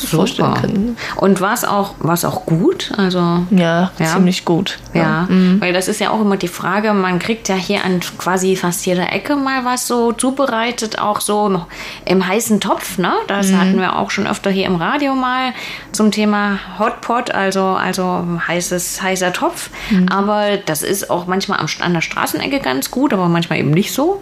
vorstell 0.00 0.18
vorstellen 0.18 0.54
Super. 0.54 0.60
kannst. 0.96 1.22
Und 1.22 1.40
war 1.40 1.54
es 1.54 1.64
auch, 1.64 1.94
war's 1.98 2.24
auch 2.24 2.46
gut? 2.46 2.92
Also 2.96 3.18
Ja, 3.50 3.90
Ja. 3.98 4.06
ziemlich 4.06 4.44
gut. 4.44 4.78
Ja, 4.94 5.26
weil 5.58 5.72
das 5.72 5.88
ist 5.88 6.00
ja 6.00 6.10
auch 6.10 6.20
immer 6.20 6.36
die 6.36 6.48
Frage, 6.48 6.92
man 6.92 7.18
kriegt 7.18 7.48
ja 7.48 7.54
hier 7.54 7.84
an 7.84 8.00
quasi 8.18 8.56
fast 8.56 8.84
jeder 8.86 9.12
Ecke 9.12 9.36
mal 9.36 9.64
was 9.64 9.86
so 9.86 10.12
zubereitet, 10.12 10.98
auch 10.98 11.20
so 11.20 11.46
im, 11.46 11.60
im 12.04 12.26
heißen 12.26 12.60
Topf, 12.60 12.98
ne? 12.98 13.12
Das 13.28 13.52
hatten 13.52 13.78
wir 13.80 13.98
auch 13.98 14.10
schon 14.10 14.26
öfter 14.26 14.50
hier 14.50 14.66
im 14.66 14.76
Radio 14.76 15.14
mal 15.14 15.52
zum 15.92 16.10
Thema 16.10 16.58
Hotpot, 16.78 17.30
also, 17.30 17.64
also 17.64 18.24
heißes, 18.46 19.02
heißer 19.02 19.32
Topf. 19.32 19.70
Aber 20.10 20.56
das 20.64 20.82
ist 20.82 21.10
auch 21.10 21.26
manchmal 21.26 21.58
am, 21.60 21.66
an 21.80 21.94
der 21.94 22.00
Straßenecke 22.00 22.60
ganz 22.60 22.90
gut, 22.90 23.12
aber 23.12 23.28
manchmal 23.28 23.58
eben 23.58 23.70
nicht 23.70 23.92
so. 23.92 24.20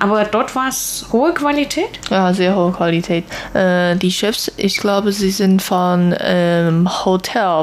Aber 0.00 0.24
dort 0.24 0.54
war 0.54 0.68
es 0.68 1.06
hohe 1.12 1.32
Qualität. 1.34 2.00
Ja, 2.10 2.32
sehr 2.32 2.54
hohe 2.56 2.72
Qualität. 2.72 3.24
Äh, 3.54 3.96
die 3.96 4.10
Chefs, 4.10 4.50
ich 4.56 4.78
glaube, 4.78 5.07
sie 5.10 5.30
sind 5.30 5.62
von 5.62 6.14
ähm, 6.20 6.88
Hotel, 7.04 7.62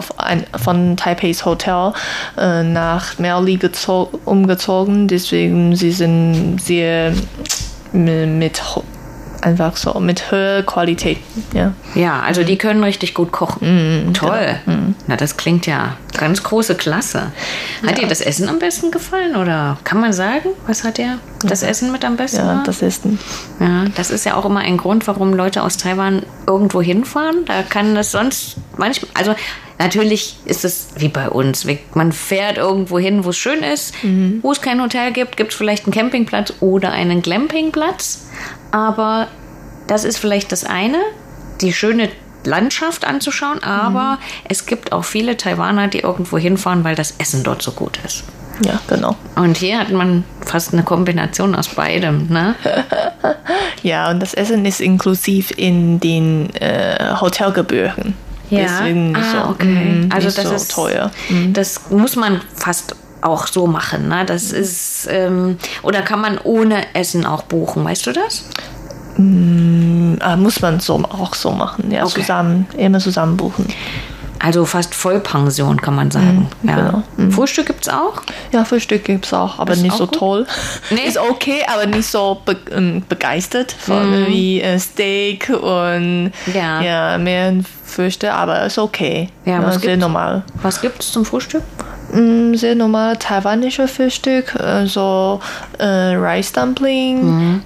von 0.62 0.97
Taipeis 0.97 1.45
Hotel 1.45 1.93
äh, 2.38 2.63
nach 2.63 3.17
Merli 3.19 3.55
gezo- 3.55 4.10
umgezogen. 4.25 5.08
Deswegen 5.08 5.75
sie 5.75 5.91
sind 5.91 6.60
sehr 6.60 7.13
mit, 7.93 8.27
mit 8.27 8.62
einfach 9.45 9.77
so 9.77 9.99
mit 9.99 10.31
hoher 10.31 10.63
Qualität. 10.63 11.19
Ja. 11.53 11.73
Ja, 11.93 12.21
also 12.21 12.43
die 12.43 12.58
können 12.58 12.84
richtig 12.84 13.13
gut 13.13 13.31
kochen. 13.31 14.12
Toll. 14.13 14.60
Na, 15.08 15.15
das 15.15 15.38
klingt 15.38 15.67
ja 15.67 15.97
ganz 16.17 16.43
große 16.43 16.75
Klasse. 16.75 17.31
Hat 17.86 17.97
dir 17.97 18.08
das 18.08 18.21
Essen 18.21 18.49
am 18.49 18.60
besten 18.60 18.89
gefallen 18.89 19.36
oder 19.36 19.77
kann 19.84 19.99
man 19.99 20.13
sagen, 20.13 20.49
was 20.65 20.84
hat 20.84 20.97
dir 20.97 21.19
das 21.43 21.62
Essen 21.62 21.91
mit 21.91 22.03
am 22.03 22.17
besten? 22.17 22.39
Ja, 22.39 22.47
war? 22.47 22.63
das 22.63 22.81
ist 22.81 23.05
ein 23.05 23.19
ja, 23.60 23.86
das 23.95 24.10
ist 24.10 24.25
ja 24.25 24.36
auch 24.36 24.45
immer 24.45 24.62
ein 24.62 24.77
Grund, 24.77 25.05
warum 25.08 25.34
Leute 25.34 25.62
aus 25.62 25.77
Taiwan 25.77 26.23
irgendwo 26.47 26.81
hinfahren. 26.81 27.45
Da 27.45 27.62
kann 27.62 27.93
das 27.93 28.12
sonst 28.12 28.55
manchmal, 28.77 29.12
also 29.13 29.36
natürlich 29.77 30.38
ist 30.45 30.65
es 30.65 30.88
wie 30.97 31.10
bei 31.10 31.29
uns. 31.29 31.67
Man 31.93 32.12
fährt 32.12 32.58
irgendwo 32.58 32.97
hin, 32.97 33.25
wo 33.25 33.29
es 33.29 33.38
schön 33.38 33.62
ist, 33.62 33.93
wo 34.41 34.51
es 34.51 34.62
kein 34.62 34.81
Hotel 34.81 35.12
gibt, 35.12 35.38
gibt 35.38 35.51
es 35.51 35.58
vielleicht 35.58 35.86
einen 35.86 35.93
Campingplatz 35.93 36.53
oder 36.62 36.91
einen 36.91 37.21
Glampingplatz. 37.21 38.25
Aber 38.75 39.27
das 39.88 40.03
ist 40.03 40.17
vielleicht 40.17 40.51
das 40.51 40.65
eine, 40.65 40.97
die 41.61 41.71
schöne 41.71 42.09
Landschaft 42.43 43.05
anzuschauen, 43.05 43.63
aber 43.63 44.19
es 44.49 44.65
gibt 44.65 44.91
auch 44.91 45.05
viele 45.05 45.38
Taiwaner, 45.38 45.88
die 45.88 45.99
irgendwo 45.99 46.38
hinfahren, 46.38 46.83
weil 46.83 46.95
das 46.95 47.15
Essen 47.17 47.45
dort 47.45 47.61
so 47.61 47.71
gut 47.71 47.97
ist. 48.05 48.25
ja, 48.65 48.81
genau. 48.88 49.15
Und 49.38 49.55
hier 49.55 49.79
hat 49.79 49.91
man 49.91 50.25
fast 50.45 50.73
eine 50.73 50.83
Kombination 50.83 51.55
aus 51.55 51.69
beidem, 51.69 52.27
ne? 52.27 52.55
Ja, 53.81 54.09
und 54.09 54.19
das 54.19 54.33
Essen 54.33 54.65
ist 54.65 54.81
inklusiv 54.81 55.51
in 55.55 55.99
den 55.99 56.53
äh, 56.55 57.15
Hotelgebühren. 57.21 58.15
Deswegen 58.49 59.11
nicht 59.11 59.23
ah, 59.23 59.43
so, 59.45 59.49
okay. 59.51 59.67
mm, 59.67 60.09
also 60.11 60.29
das 60.31 60.49
so 60.49 60.55
ist 60.55 60.71
teuer. 60.71 61.11
Das 61.53 61.89
muss 61.91 62.15
man 62.15 62.41
fast 62.55 62.95
auch 63.25 63.47
so 63.47 63.67
machen. 63.67 64.07
Ne? 64.07 64.23
Das 64.25 64.51
ist 64.51 65.07
ähm, 65.09 65.57
oder 65.83 66.01
kann 66.01 66.21
man 66.21 66.38
ohne 66.43 66.93
Essen 66.93 67.25
auch 67.25 67.43
buchen, 67.43 67.83
weißt 67.83 68.07
du 68.07 68.11
das? 68.13 68.45
Ah, 69.17 70.35
muss 70.35 70.61
man 70.61 70.79
so 70.81 70.95
auch 71.03 71.33
so 71.35 71.51
machen, 71.51 71.89
ja, 71.91 72.03
Okay. 72.03 72.21
zusammen, 72.21 72.67
immer 72.77 72.99
zusammen 72.99 73.38
buchen. 73.38 73.67
Also 74.39 74.65
fast 74.65 74.93
Vollpension 74.93 75.81
kann 75.81 75.95
man 75.95 76.11
sagen. 76.11 76.49
ja. 76.63 76.75
genau. 77.17 77.31
Frühstück 77.31 77.67
gibt's 77.67 77.88
auch. 77.88 78.21
Ja, 78.51 78.65
Frühstück 78.65 79.05
gibt 79.05 79.25
es 79.25 79.33
auch, 79.33 79.57
aber 79.57 79.71
Ist 79.73 79.81
nicht 79.81 79.93
auch 79.93 79.97
so 79.99 80.07
gut? 80.07 80.17
toll. 80.19 80.47
Nee? 80.91 80.99
Ist 81.07 81.17
okay, 81.17 81.63
aber 81.73 81.85
nicht 81.88 82.05
so 82.07 82.41
be 82.45 82.57
ähm, 82.71 83.03
begeistert 83.07 83.71
von 83.71 84.27
wie 84.27 84.61
äh, 84.61 84.77
Steak 84.77 85.49
und 85.49 86.31
Ja. 86.53 86.81
ja, 86.81 87.17
mehr 87.17 87.53
Früchte, 87.85 88.33
aber 88.33 88.65
ist 88.65 88.77
okay. 88.77 89.29
Ja, 89.45 89.63
was 89.63 89.75
sehr 89.75 89.91
gibt's? 89.91 90.01
normal. 90.01 90.43
Was 90.61 90.81
gibt's 90.81 91.11
zum 91.11 91.23
Frühstück? 91.23 91.63
Mm, 92.13 92.56
sehr 92.56 92.76
normal 92.76 93.18
taiwanische 93.18 93.88
Frühstück, 93.88 94.56
so 94.86 95.39
äh, 95.80 95.86
Rice 95.86 96.54
Dumpling 96.54 97.62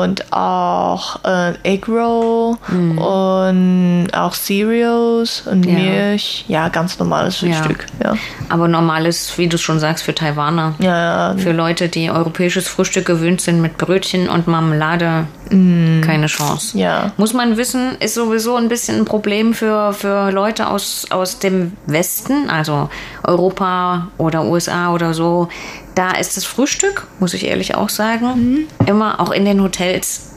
und 0.00 0.32
auch 0.32 1.24
äh, 1.24 1.52
Egg 1.62 1.86
Roll 1.90 2.56
und 2.70 4.08
auch 4.12 4.34
Cereals 4.34 5.42
und 5.46 5.64
Ja. 5.66 5.72
Milch. 5.74 6.44
Ja, 6.48 6.68
ganz 6.68 6.98
normales 6.98 7.36
Frühstück. 7.36 7.86
Ja. 8.02 8.14
Aber 8.48 8.68
normales, 8.68 9.36
wie 9.38 9.48
du 9.48 9.58
schon 9.58 9.78
sagst, 9.78 10.04
für 10.04 10.14
Taiwaner. 10.14 10.74
Ja, 10.78 11.30
ja, 11.32 11.36
Für 11.38 11.52
Leute, 11.52 11.88
die 11.88 12.10
europäisches 12.10 12.68
Frühstück 12.68 13.06
gewöhnt 13.06 13.40
sind 13.40 13.60
mit 13.60 13.78
Brötchen 13.78 14.28
und 14.28 14.46
Marmelade, 14.46 15.26
keine 15.50 16.26
Chance. 16.26 16.78
Ja. 16.78 17.10
Muss 17.16 17.32
man 17.34 17.56
wissen, 17.56 17.96
ist 17.98 18.14
sowieso 18.14 18.54
ein 18.56 18.68
bisschen 18.68 18.98
ein 18.98 19.04
Problem 19.04 19.52
für, 19.52 19.92
für 19.92 20.30
Leute 20.30 20.68
aus, 20.68 21.06
aus 21.10 21.40
dem 21.40 21.72
Westen, 21.86 22.48
also 22.48 22.88
Europa 23.24 24.08
oder 24.16 24.44
USA 24.44 24.92
oder 24.92 25.12
so. 25.12 25.48
Da 26.00 26.12
ist 26.12 26.34
das 26.38 26.46
Frühstück, 26.46 27.06
muss 27.18 27.34
ich 27.34 27.44
ehrlich 27.44 27.74
auch 27.74 27.90
sagen, 27.90 28.66
immer 28.86 29.20
auch 29.20 29.32
in 29.32 29.44
den 29.44 29.62
Hotels 29.62 30.30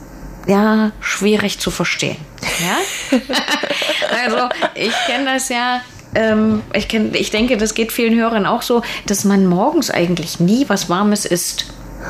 ja, 0.45 0.91
schwierig 0.99 1.57
zu 1.59 1.71
verstehen. 1.71 2.17
Ja? 2.59 3.17
also, 4.25 4.49
ich 4.75 4.91
kenne 5.07 5.23
das 5.33 5.47
ja. 5.47 5.79
Ähm, 6.15 6.63
ich, 6.73 6.89
kenn, 6.89 7.15
ich 7.15 7.31
denke, 7.31 7.55
das 7.55 7.75
geht 7.75 7.93
vielen 7.93 8.19
Hörern 8.19 8.45
auch 8.45 8.61
so, 8.61 8.81
dass 9.05 9.23
man 9.23 9.45
morgens 9.45 9.89
eigentlich 9.89 10.41
nie 10.41 10.65
was 10.67 10.89
Warmes 10.89 11.23
isst. 11.23 11.67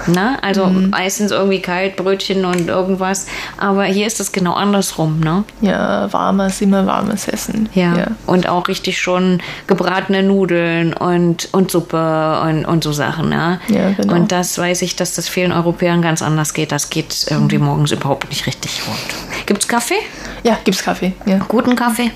Na, 0.07 0.37
also 0.41 0.67
meistens 0.67 1.31
irgendwie 1.31 1.61
kalt, 1.61 1.95
Brötchen 1.95 2.45
und 2.45 2.67
irgendwas. 2.67 3.27
Aber 3.57 3.83
hier 3.85 4.07
ist 4.07 4.19
es 4.19 4.31
genau 4.31 4.53
andersrum, 4.53 5.19
ne? 5.19 5.43
ja, 5.61 6.11
warmes, 6.11 6.61
immer 6.61 6.85
warmes 6.85 7.27
Essen. 7.27 7.69
Ja. 7.73 7.95
ja. 7.95 8.07
Und 8.25 8.47
auch 8.47 8.67
richtig 8.67 8.99
schon 8.99 9.41
gebratene 9.67 10.23
Nudeln 10.23 10.93
und, 10.93 11.49
und 11.51 11.71
Suppe 11.71 12.41
und, 12.43 12.65
und 12.65 12.83
so 12.83 12.91
Sachen, 12.91 13.31
ja. 13.31 13.59
Ja, 13.67 13.91
genau. 13.91 14.15
Und 14.15 14.31
das 14.31 14.57
weiß 14.57 14.81
ich, 14.81 14.95
dass 14.95 15.15
das 15.15 15.29
vielen 15.29 15.51
Europäern 15.51 16.01
ganz 16.01 16.21
anders 16.21 16.53
geht. 16.53 16.71
Das 16.71 16.89
geht 16.89 17.25
irgendwie 17.29 17.57
morgens 17.57 17.91
überhaupt 17.91 18.29
nicht 18.29 18.45
richtig 18.45 18.81
rund. 18.87 19.45
Gibt's 19.45 19.67
Kaffee? 19.67 19.99
Ja, 20.43 20.57
gibt's 20.63 20.83
Kaffee. 20.83 21.13
Ja. 21.25 21.39
Guten 21.47 21.75
Kaffee? 21.75 22.11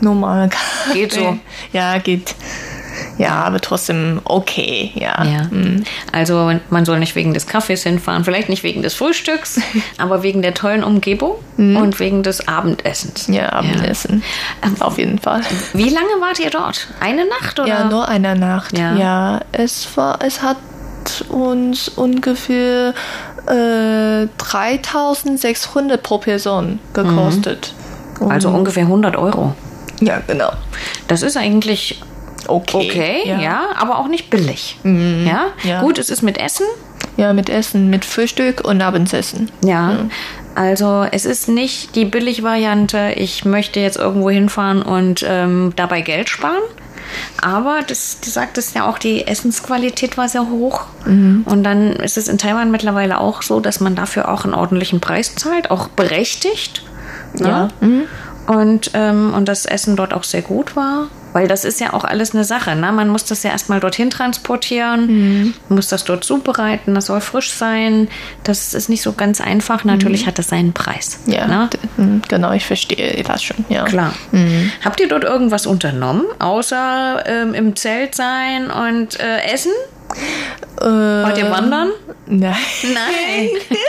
Normaler 0.00 0.48
Kaffee. 0.48 0.92
Geht 0.92 1.12
so. 1.12 1.38
Ja, 1.72 1.98
geht. 1.98 2.34
Ja, 3.18 3.44
aber 3.44 3.60
trotzdem 3.60 4.20
okay. 4.24 4.92
Ja. 4.94 5.24
Ja. 5.24 5.48
Also 6.12 6.52
man 6.70 6.84
soll 6.84 6.98
nicht 6.98 7.14
wegen 7.14 7.34
des 7.34 7.46
Kaffees 7.46 7.82
hinfahren, 7.82 8.24
vielleicht 8.24 8.48
nicht 8.48 8.62
wegen 8.62 8.82
des 8.82 8.94
Frühstücks, 8.94 9.60
aber 9.98 10.22
wegen 10.22 10.42
der 10.42 10.54
tollen 10.54 10.82
Umgebung 10.82 11.32
und 11.56 12.00
wegen 12.00 12.22
des 12.22 12.48
Abendessens. 12.48 13.28
Ja, 13.28 13.52
Abendessen. 13.52 14.22
Auf 14.80 14.98
jeden 14.98 15.18
Fall. 15.18 15.42
Wie 15.72 15.90
lange 15.90 16.20
wart 16.20 16.40
ihr 16.40 16.50
dort? 16.50 16.88
Eine 17.00 17.24
Nacht 17.26 17.60
oder? 17.60 17.68
Ja, 17.68 17.84
nur 17.84 18.08
eine 18.08 18.34
Nacht. 18.36 18.76
Ja. 18.76 18.94
Ja, 18.96 19.40
es 19.52 19.96
war, 19.96 20.18
es 20.24 20.42
hat 20.42 20.56
uns 21.28 21.88
ungefähr 21.88 22.94
äh, 23.46 24.26
3600 24.38 26.02
pro 26.02 26.18
Person 26.18 26.80
gekostet. 26.92 27.74
also 28.20 28.48
ungefähr 28.48 28.84
100 28.84 29.16
Euro. 29.16 29.54
Ja, 30.00 30.20
genau. 30.26 30.50
Das 31.08 31.22
ist 31.22 31.36
eigentlich 31.36 32.00
Okay. 32.48 32.88
okay, 32.90 33.16
ja, 33.26 33.40
Ja. 33.40 33.60
aber 33.76 33.98
auch 33.98 34.08
nicht 34.08 34.30
billig. 34.30 34.78
Ja? 34.84 35.46
Ja. 35.62 35.80
gut, 35.80 35.98
es 35.98 36.10
ist 36.10 36.22
mit 36.22 36.38
Essen. 36.38 36.66
Ja, 37.16 37.32
mit 37.32 37.48
Essen, 37.48 37.90
mit 37.90 38.04
Frühstück 38.04 38.64
und 38.64 38.80
Abendessen. 38.82 39.50
Ja. 39.64 39.98
Also 40.56 41.06
es 41.10 41.24
ist 41.24 41.48
nicht 41.48 41.94
die 41.96 42.04
Billigvariante, 42.04 43.12
ich 43.16 43.44
möchte 43.44 43.80
jetzt 43.80 43.96
irgendwo 43.96 44.30
hinfahren 44.30 44.82
und 44.82 45.24
ähm, 45.28 45.72
dabei 45.76 46.00
Geld 46.00 46.28
sparen. 46.28 46.62
Aber 47.40 47.80
das, 47.86 48.18
du 48.20 48.30
sagtest 48.30 48.74
ja 48.74 48.88
auch, 48.88 48.98
die 48.98 49.26
Essensqualität 49.26 50.16
war 50.16 50.28
sehr 50.28 50.48
hoch. 50.48 50.86
Und 51.04 51.62
dann 51.62 51.92
ist 51.96 52.16
es 52.16 52.28
in 52.28 52.38
Taiwan 52.38 52.70
mittlerweile 52.70 53.20
auch 53.20 53.42
so, 53.42 53.60
dass 53.60 53.78
man 53.78 53.94
dafür 53.94 54.28
auch 54.30 54.44
einen 54.44 54.54
ordentlichen 54.54 55.00
Preis 55.00 55.34
zahlt, 55.36 55.70
auch 55.70 55.88
berechtigt. 55.88 56.82
Ne? 57.38 57.70
Ja. 57.80 58.54
Und, 58.54 58.90
ähm, 58.94 59.34
und 59.34 59.48
das 59.48 59.66
Essen 59.66 59.96
dort 59.96 60.14
auch 60.14 60.24
sehr 60.24 60.42
gut 60.42 60.76
war. 60.76 61.08
Weil 61.34 61.46
das 61.48 61.66
ist 61.66 61.80
ja 61.80 61.92
auch 61.92 62.04
alles 62.04 62.32
eine 62.34 62.44
Sache. 62.44 62.74
Ne? 62.74 62.90
Man 62.92 63.08
muss 63.10 63.26
das 63.26 63.42
ja 63.42 63.50
erstmal 63.50 63.80
dorthin 63.80 64.08
transportieren, 64.08 65.52
muss 65.68 65.88
das 65.88 66.04
dort 66.04 66.24
zubereiten, 66.24 66.94
das 66.94 67.06
soll 67.06 67.20
frisch 67.20 67.50
sein. 67.52 68.08
Das 68.44 68.72
ist 68.72 68.88
nicht 68.88 69.02
so 69.02 69.12
ganz 69.12 69.40
einfach. 69.42 69.84
Natürlich 69.84 70.26
hat 70.26 70.38
das 70.38 70.48
seinen 70.48 70.72
Preis. 70.72 71.18
Ja, 71.26 71.46
Ne? 71.46 71.68
mm, 71.98 72.22
genau, 72.28 72.52
ich 72.52 72.64
verstehe 72.64 73.22
das 73.24 73.42
schon. 73.42 73.64
Ja. 73.68 73.84
Klar. 73.84 74.14
Habt 74.84 75.00
ihr 75.00 75.08
dort 75.08 75.24
irgendwas 75.24 75.66
unternommen, 75.66 76.24
außer 76.38 77.24
ähm, 77.26 77.52
im 77.54 77.76
Zelt 77.76 78.14
sein 78.14 78.70
und 78.70 79.18
äh, 79.20 79.52
essen? 79.52 79.72
Äh, 80.80 80.84
Wollt 80.84 81.38
ihr 81.38 81.50
wandern? 81.50 81.90
Nein. 82.26 82.56
Nein. 82.82 83.48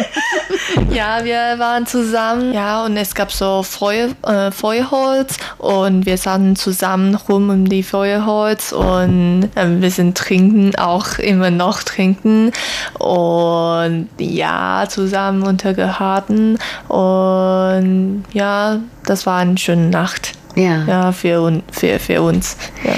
Ja, 0.92 1.24
wir 1.24 1.60
waren 1.60 1.86
zusammen, 1.86 2.54
ja, 2.54 2.86
und 2.86 2.98
es 2.98 3.14
gab 3.16 3.32
so 3.32 3.64
Feuer, 3.64 4.10
äh, 4.26 4.52
Feuerholz 4.52 5.38
und 5.58 6.06
wir 6.06 6.18
saßen 6.18 6.56
zusammen 6.56 7.16
rum 7.16 7.50
um 7.50 7.68
die 7.68 7.84
Feuerholz 7.84 8.72
und 8.72 9.50
äh, 9.56 9.82
wir 9.82 9.92
sind 9.92 10.18
trinken, 10.18 10.76
auch 10.78 11.18
immer 11.18 11.52
noch 11.52 11.84
trinken 11.84 12.52
und 12.98 14.10
ja, 14.20 14.86
zusammen 14.88 15.44
untergehalten 15.44 16.58
und 16.88 18.24
ja, 18.34 18.80
das 19.06 19.26
war 19.26 19.40
eine 19.40 19.58
schöne 19.58 19.90
Nacht. 19.90 20.34
Ja. 20.56 20.84
Ja, 20.86 21.12
für, 21.12 21.62
für, 21.72 22.00
für 22.00 22.22
uns. 22.22 22.56
Ja. 22.84 22.94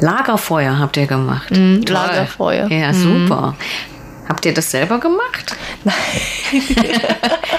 Lagerfeuer 0.00 0.78
habt 0.78 0.96
ihr 0.96 1.06
gemacht. 1.06 1.50
Mhm. 1.50 1.82
Lagerfeuer. 1.88 2.66
Mhm. 2.66 2.72
Ja, 2.80 2.92
super. 2.94 3.54
Habt 4.28 4.46
ihr 4.46 4.54
das 4.54 4.70
selber 4.70 5.00
gemacht? 5.00 5.56
Nein. 5.82 5.94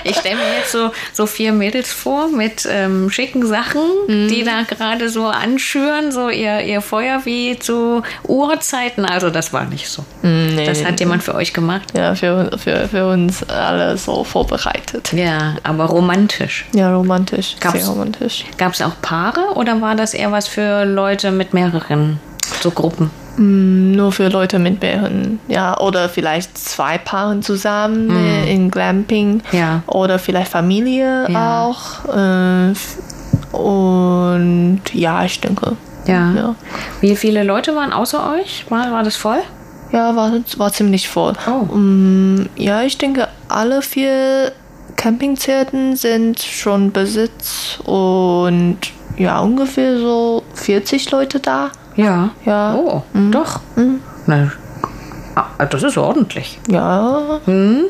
ich 0.06 0.16
stelle 0.16 0.36
mir 0.38 0.58
jetzt 0.60 0.72
so, 0.72 0.92
so 1.12 1.26
vier 1.26 1.52
Mädels 1.52 1.92
vor 1.92 2.30
mit 2.30 2.66
ähm, 2.70 3.10
schicken 3.10 3.46
Sachen, 3.46 3.82
Mhm. 4.08 4.28
die 4.30 4.44
da 4.46 4.62
gerade 4.64 5.10
so 5.10 5.28
anschüren, 5.28 6.14
so 6.14 6.30
ihr, 6.30 6.62
ihr 6.62 6.80
Feuer 6.82 7.22
wie 7.26 7.60
zu 7.60 8.04
Urzeiten. 8.24 9.04
Also 9.06 9.30
das 9.30 9.52
war 9.52 9.66
nicht 9.66 9.90
so. 9.90 10.04
Mm, 10.22 10.56
nee, 10.56 10.66
das 10.66 10.86
hat 10.86 11.00
jemand 11.02 11.24
für 11.24 11.36
euch 11.36 11.54
gemacht. 11.54 11.90
ja, 11.94 12.16
für, 12.16 12.58
für, 12.58 12.88
für 12.88 13.06
uns 13.10 13.44
alle 13.50 13.98
so 13.98 14.24
vorbereitet. 14.24 15.12
Ja, 15.12 15.56
aber 15.64 15.86
romantisch. 15.86 16.66
Ja, 16.74 16.96
romantisch. 16.96 17.58
Gab's- 17.60 17.80
Sehr 17.80 17.90
romantisch. 17.90 18.46
Gab 18.58 18.74
es 18.74 18.82
auch 18.82 18.94
Paare 19.02 19.56
oder 19.56 19.82
war 19.82 19.96
das 19.96 20.14
eher 20.14 20.32
was 20.32 20.48
für 20.48 20.86
Leute 20.86 21.32
mit 21.32 21.54
mehreren 21.54 22.20
so 22.64 22.72
Gruppen? 22.72 23.10
Nur 23.38 24.12
für 24.12 24.28
Leute 24.28 24.60
mit 24.60 24.82
mehreren, 24.82 25.40
ja, 25.48 25.78
oder 25.80 26.10
vielleicht 26.10 26.58
zwei 26.58 26.98
Paaren 26.98 27.42
zusammen 27.42 28.10
äh, 28.12 28.54
in 28.54 28.70
Glamping. 28.70 29.42
Ja. 29.52 29.84
Oder 29.88 30.20
vielleicht 30.20 30.52
Familie 30.52 31.28
Ja. 31.30 31.64
auch. 31.64 32.06
Äh, 32.14 32.74
und 33.56 34.82
ja, 34.94 35.24
ich 35.26 35.40
denke. 35.40 35.76
Ja. 36.06 36.32
Ja, 36.34 36.56
Wie 37.00 37.16
viele 37.16 37.44
Leute 37.44 37.76
waren 37.76 37.94
außer 37.94 38.32
euch? 38.34 38.66
War, 38.70 38.92
war 38.92 39.04
das 39.04 39.16
voll? 39.16 39.40
ja 39.92 40.16
war, 40.16 40.32
war 40.58 40.72
ziemlich 40.72 41.10
voll. 41.10 41.34
Oh. 41.48 41.66
Mm, 41.76 42.48
ja, 42.56 42.82
ich 42.84 42.98
denke, 42.98 43.28
alle 43.50 43.82
vier 43.82 44.52
Campingzelten 44.96 45.96
sind 45.98 46.40
schon 46.42 46.92
Besitz 46.94 47.78
und 47.84 48.78
ja, 49.18 49.40
ungefähr 49.42 49.98
so 50.00 50.44
40 50.54 51.12
Leute 51.12 51.40
da. 51.42 51.72
Ja. 52.02 52.30
Ja. 52.46 52.76
Oh, 52.76 53.04
doch. 53.32 53.60
Na, 54.26 54.52
ah, 55.36 55.66
das 55.66 55.84
ist 55.84 55.98
ordentlich. 55.98 56.60
Ja, 56.70 57.40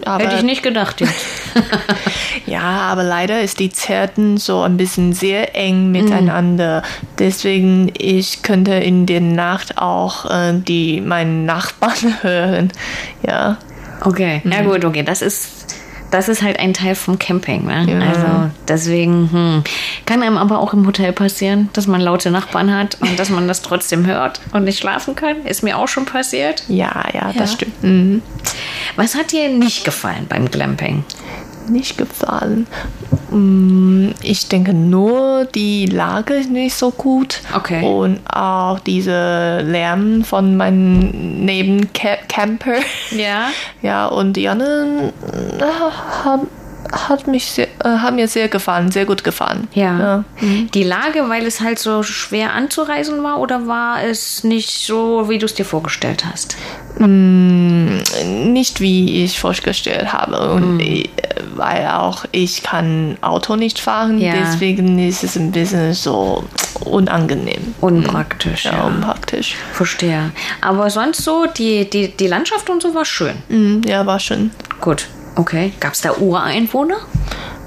aber 0.06 0.24
Hätte 0.24 0.36
ich 0.36 0.44
nicht 0.44 0.64
gedacht 0.64 1.02
jetzt. 1.02 1.26
Ja, 2.48 2.62
aber 2.62 3.04
leider 3.04 3.42
ist 3.42 3.60
die 3.60 3.70
Zelten 3.70 4.38
so 4.38 4.62
ein 4.64 4.76
bisschen 4.76 5.14
sehr 5.14 5.56
eng 5.56 5.92
miteinander. 5.92 6.82
Deswegen 7.20 7.92
ich 7.98 8.42
könnte 8.42 8.74
in 8.74 9.06
der 9.06 9.22
Nacht 9.22 9.78
auch 9.78 10.30
äh, 10.30 10.54
die 10.54 11.00
meinen 11.02 11.46
Nachbarn 11.46 12.18
hören. 12.22 12.72
Ja, 13.26 13.58
Okay, 14.04 14.42
ja 14.44 14.64
gut, 14.64 14.84
okay, 14.84 15.04
das 15.04 15.22
ist 15.22 15.76
das 16.12 16.30
ist 16.30 16.42
halt 16.44 16.60
ein 16.60 16.74
Teil 16.74 16.94
vom 16.96 17.18
Camping, 17.18 17.66
ne? 17.66 17.86
Ja. 17.90 18.00
Also 18.10 18.52
deswegen 18.68 19.30
hm, 19.32 19.64
kann 20.06 20.22
einem 20.22 20.38
aber 20.38 20.60
auch 20.60 20.74
im 20.74 20.86
Hotel 20.86 21.12
passieren, 21.14 21.70
dass 21.74 21.88
man 21.88 22.02
laute 22.02 22.30
Nachbarn 22.32 22.74
hat 22.76 22.98
und 23.02 23.18
dass 23.18 23.30
man 23.30 23.48
das 23.48 23.62
trotzdem 23.62 24.06
hört 24.06 24.42
und 24.54 24.66
nicht 24.66 24.80
schlafen 24.80 25.16
kann. 25.16 25.46
Ist 25.46 25.64
mir 25.64 25.78
auch 25.78 25.88
schon 25.88 26.06
passiert. 26.06 26.64
ja, 26.68 27.04
ja, 27.14 27.32
das 27.36 27.52
Ja. 27.52 27.56
stimmt. 27.58 27.84
Mhm. 27.84 28.22
Was 28.98 29.16
hat 29.16 29.32
dir 29.32 29.50
nicht 29.50 29.86
gefallen 29.86 30.26
beim 30.30 30.52
Glamping? 30.52 31.04
Nicht 31.70 31.98
gefallen. 31.98 32.68
Mm, 33.30 34.10
Ich 34.24 34.48
denke 34.50 34.74
nur, 34.74 35.46
die 35.46 35.86
Lage 35.86 36.34
ist 36.34 36.50
nicht 36.50 36.76
so 36.76 36.92
gut. 36.92 37.40
Okay. 37.56 37.82
Und 37.86 38.20
auch 38.30 38.80
diese 38.80 39.60
Lärm 39.62 40.24
von 40.26 40.58
meinen 40.58 41.46
Nebencamper. 41.46 42.80
Ja. 43.12 43.50
Ja, 43.84 44.06
und 44.08 44.34
die 44.34 44.48
anderen 44.48 45.12
haben, 46.26 46.48
hat 46.92 47.28
mich 47.28 47.46
sehr, 47.52 47.68
äh, 47.84 48.00
haben 48.00 48.16
mir 48.18 48.28
sehr 48.28 48.48
gefallen, 48.50 48.92
sehr 48.92 49.06
gut 49.06 49.24
gefallen. 49.24 49.68
Ja. 49.74 50.24
Die 50.74 50.84
Lage, 50.84 51.30
weil 51.30 51.46
es 51.46 51.62
halt 51.62 51.80
so 51.80 52.04
schwer 52.04 52.54
anzureisen 52.54 53.24
war 53.24 53.40
oder 53.40 53.68
war 53.68 54.04
es 54.04 54.44
nicht 54.44 54.70
so, 54.86 55.30
wie 55.30 55.38
du 55.38 55.46
es 55.46 55.54
dir 55.54 55.66
vorgestellt 55.66 56.26
hast? 56.26 56.58
Mm, 56.98 58.00
Nicht 58.52 58.82
wie 58.82 59.24
ich 59.24 59.40
vorgestellt 59.40 60.12
habe. 60.12 60.52
Und 60.52 60.80
ich, 60.80 61.10
weil 61.56 61.88
auch 61.88 62.26
ich 62.32 62.64
kann 62.64 63.18
Auto 63.22 63.56
nicht 63.56 63.80
fahren, 63.80 64.20
Ja. 64.20 64.34
deswegen 64.34 65.00
ist 65.00 65.24
es 65.24 65.36
ein 65.38 65.52
bisschen 65.52 65.94
so 65.94 66.44
unangenehm. 66.84 67.74
Unpraktisch, 67.80 68.66
Ja, 68.66 68.74
ja. 68.74 68.84
unpraktisch. 68.84 69.56
Verstehe. 69.74 70.32
Aber 70.62 70.90
sonst 70.90 71.24
so, 71.24 71.46
die, 71.46 71.90
die, 71.90 72.10
die 72.10 72.28
Landschaft 72.28 72.70
und 72.70 72.82
so 72.82 72.94
war 72.94 73.06
schön. 73.06 73.36
Mm, 73.50 73.82
Ja, 73.88 74.06
war 74.06 74.20
schön. 74.20 74.52
Gut. 74.82 75.08
Okay. 75.36 75.74
Gab 75.80 75.94
es 75.94 76.02
da 76.02 76.14
Ureinwohner? 76.14 76.98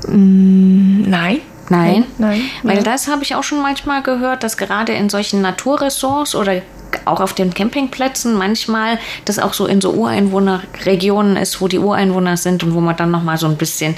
Nein. 0.08 1.40
Nein. 1.70 2.04
Nein. 2.18 2.42
Weil 2.62 2.82
das 2.82 3.08
habe 3.08 3.22
ich 3.22 3.34
auch 3.34 3.42
schon 3.42 3.62
manchmal 3.62 4.02
gehört, 4.02 4.42
dass 4.42 4.56
gerade 4.56 4.92
in 4.92 5.08
solchen 5.08 5.40
Naturressorts 5.40 6.34
oder 6.34 6.60
auch 7.04 7.20
auf 7.20 7.34
den 7.34 7.52
Campingplätzen 7.52 8.34
manchmal 8.34 8.98
das 9.24 9.38
auch 9.38 9.54
so 9.54 9.66
in 9.66 9.80
so 9.80 9.92
Ureinwohnerregionen 9.92 11.36
ist, 11.36 11.60
wo 11.60 11.68
die 11.68 11.78
Ureinwohner 11.78 12.36
sind 12.36 12.62
und 12.64 12.74
wo 12.74 12.80
man 12.80 12.96
dann 12.96 13.10
nochmal 13.10 13.38
so 13.38 13.46
ein 13.46 13.56
bisschen 13.56 13.96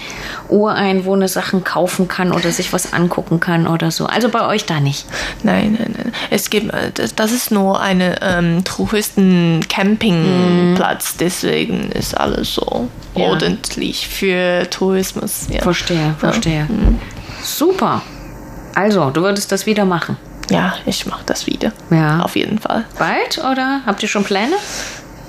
Ureinwohner-Sachen 0.49 1.65
kaufen 1.65 2.09
kann 2.09 2.33
oder 2.33 2.51
sich 2.51 2.73
was 2.73 2.93
angucken 2.93 3.41
kann 3.41 3.67
oder 3.67 3.91
so. 3.91 4.07
Also 4.07 4.29
bei 4.29 4.47
euch 4.47 4.67
da 4.67 4.81
nicht. 4.81 5.07
Nein, 5.43 5.77
nein, 5.79 5.95
nein. 5.97 6.13
Es 6.31 6.51
gibt, 6.51 6.73
äh, 6.73 6.91
das, 7.15 7.33
ist 7.33 7.51
nur 7.51 7.81
eine 7.81 8.17
ähm, 8.23 8.65
Touristen-Campingplatz, 8.65 11.17
deswegen 11.17 11.91
ist 11.93 12.17
alles 12.17 12.55
so 12.55 12.89
Ja. 13.15 13.27
ordentlich 13.27 14.09
für 14.09 14.69
Tourismus. 14.71 15.47
Ja. 15.51 15.63
Verstehe, 15.63 16.15
verstehe. 16.19 16.67
Super. 17.43 18.03
Also, 18.75 19.11
du 19.11 19.23
würdest 19.23 19.53
das 19.53 19.67
wieder 19.67 19.85
machen. 19.85 20.17
Ja, 20.51 20.75
ich 20.87 21.07
mache 21.07 21.23
das 21.27 21.47
wieder. 21.47 21.73
Ja. 21.91 22.21
Auf 22.21 22.37
jeden 22.37 22.59
Fall. 22.59 22.85
Bald 22.99 23.39
oder 23.39 23.81
habt 23.87 24.03
ihr 24.03 24.09
schon 24.09 24.25
Pläne? 24.25 24.55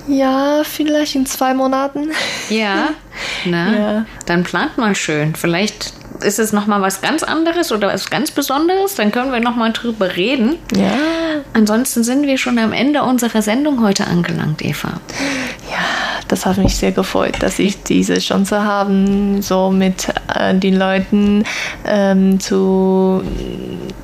Ja, 0.06 0.62
vielleicht 0.64 1.14
in 1.16 1.26
zwei 1.26 1.52
Monaten. 1.54 2.10
Ja. 2.48 2.88
Na, 3.44 3.76
Ja. 3.76 4.04
dann 4.26 4.42
plant 4.44 4.78
mal 4.78 4.94
schön. 4.94 5.34
Vielleicht 5.34 5.92
ist 6.22 6.38
es 6.38 6.52
noch 6.52 6.66
mal 6.66 6.80
was 6.80 7.00
ganz 7.00 7.22
anderes 7.22 7.70
oder 7.72 7.88
was 7.88 8.08
ganz 8.10 8.30
Besonderes. 8.30 8.94
Dann 8.94 9.12
können 9.12 9.32
wir 9.32 9.40
noch 9.40 9.54
mal 9.54 9.72
drüber 9.72 10.16
reden. 10.16 10.56
Ja. 10.74 10.92
Ansonsten 11.52 12.02
sind 12.04 12.26
wir 12.26 12.38
schon 12.38 12.58
am 12.58 12.72
Ende 12.72 13.02
unserer 13.02 13.42
Sendung 13.42 13.82
heute 13.82 14.06
angelangt, 14.06 14.62
Eva. 14.64 14.88
Ja, 15.70 15.78
das 16.28 16.46
hat 16.46 16.56
mich 16.56 16.74
sehr 16.76 16.92
gefreut, 16.92 17.36
dass 17.40 17.58
ich 17.58 17.82
diese 17.82 18.18
Chance 18.18 18.64
habe, 18.64 19.38
so 19.40 19.70
mit 19.70 20.08
äh, 20.34 20.54
den 20.54 20.76
Leuten 20.76 21.44
ähm, 21.86 22.40
zu 22.40 23.22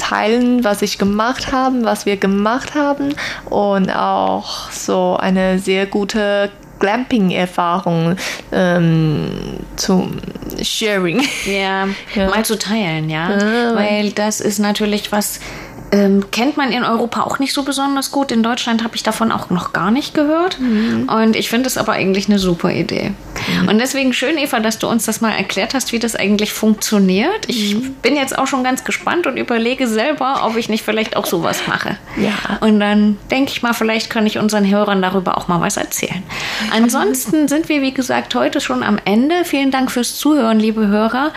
teilen, 0.08 0.64
was 0.64 0.82
ich 0.82 0.98
gemacht 0.98 1.52
habe, 1.52 1.84
was 1.84 2.04
wir 2.06 2.16
gemacht 2.16 2.74
haben 2.74 3.14
und 3.48 3.90
auch 3.90 4.70
so 4.70 5.16
eine 5.18 5.58
sehr 5.58 5.86
gute 5.86 6.50
Glamping-Erfahrung 6.80 8.16
ähm, 8.52 9.30
zum 9.76 10.18
Sharing. 10.62 11.22
Ja, 11.46 11.88
Ja. 12.14 12.28
mal 12.28 12.44
zu 12.44 12.58
teilen, 12.58 13.08
ja. 13.08 13.30
Ja. 13.38 13.74
Weil 13.74 14.10
das 14.10 14.40
ist 14.40 14.58
natürlich 14.58 15.10
was, 15.12 15.40
ähm, 15.94 16.30
kennt 16.33 16.57
man 16.57 16.72
in 16.72 16.83
Europa 16.83 17.22
auch 17.22 17.38
nicht 17.38 17.52
so 17.54 17.62
besonders 17.62 18.11
gut. 18.11 18.33
In 18.33 18.42
Deutschland 18.42 18.83
habe 18.83 18.96
ich 18.96 19.04
davon 19.04 19.30
auch 19.30 19.50
noch 19.50 19.72
gar 19.72 19.92
nicht 19.92 20.12
gehört. 20.12 20.59
Und 20.59 21.37
ich 21.37 21.48
finde 21.48 21.68
es 21.68 21.78
aber 21.78 21.92
eigentlich 21.92 22.28
eine 22.28 22.40
super 22.40 22.72
Idee. 22.72 23.12
Und 23.68 23.78
deswegen 23.78 24.12
schön, 24.12 24.37
Eva, 24.37 24.59
dass 24.59 24.78
du 24.78 24.88
uns 24.88 25.04
das 25.04 25.20
mal 25.20 25.30
erklärt 25.30 25.74
hast, 25.74 25.92
wie 25.92 25.98
das 26.00 26.16
eigentlich 26.16 26.52
funktioniert. 26.52 27.48
Ich 27.48 27.76
bin 28.02 28.16
jetzt 28.16 28.37
auch 28.37 28.46
schon 28.46 28.64
ganz 28.64 28.83
gespannt 28.83 29.26
und 29.26 29.37
überlege 29.37 29.87
selber, 29.87 30.42
ob 30.44 30.57
ich 30.57 30.68
nicht 30.68 30.83
vielleicht 30.85 31.16
auch 31.16 31.26
sowas 31.26 31.62
mache. 31.68 31.96
Ja. 32.16 32.59
Und 32.61 32.80
dann 32.80 33.16
denke 33.30 33.52
ich 33.52 33.62
mal, 33.62 33.72
vielleicht 33.72 34.11
kann 34.11 34.26
ich 34.26 34.38
unseren 34.38 34.68
Hörern 34.68 35.00
darüber 35.00 35.38
auch 35.38 35.46
mal 35.46 35.61
was 35.61 35.76
erzählen. 35.76 36.22
Ansonsten 36.72 37.46
sind 37.46 37.68
wir, 37.68 37.83
wie 37.83 37.94
gesagt, 37.94 38.35
heute 38.35 38.61
schon 38.61 38.83
am 38.83 38.98
Ende. 39.04 39.44
Vielen 39.44 39.70
Dank 39.70 39.92
fürs 39.92 40.16
Zuhören, 40.16 40.59
liebe 40.59 40.88
Hörer. 40.88 41.33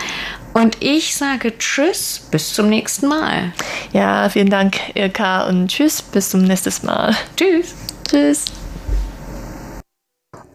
Und 0.60 0.76
ich 0.80 1.14
sage 1.14 1.56
Tschüss, 1.56 2.26
bis 2.32 2.52
zum 2.52 2.68
nächsten 2.68 3.06
Mal. 3.06 3.52
Ja, 3.92 4.28
vielen 4.28 4.50
Dank, 4.50 4.76
Ilka, 4.94 5.48
und 5.48 5.68
tschüss, 5.68 6.02
bis 6.02 6.30
zum 6.30 6.42
nächsten 6.42 6.84
Mal. 6.84 7.14
Tschüss. 7.36 7.76
Tschüss. 8.08 8.46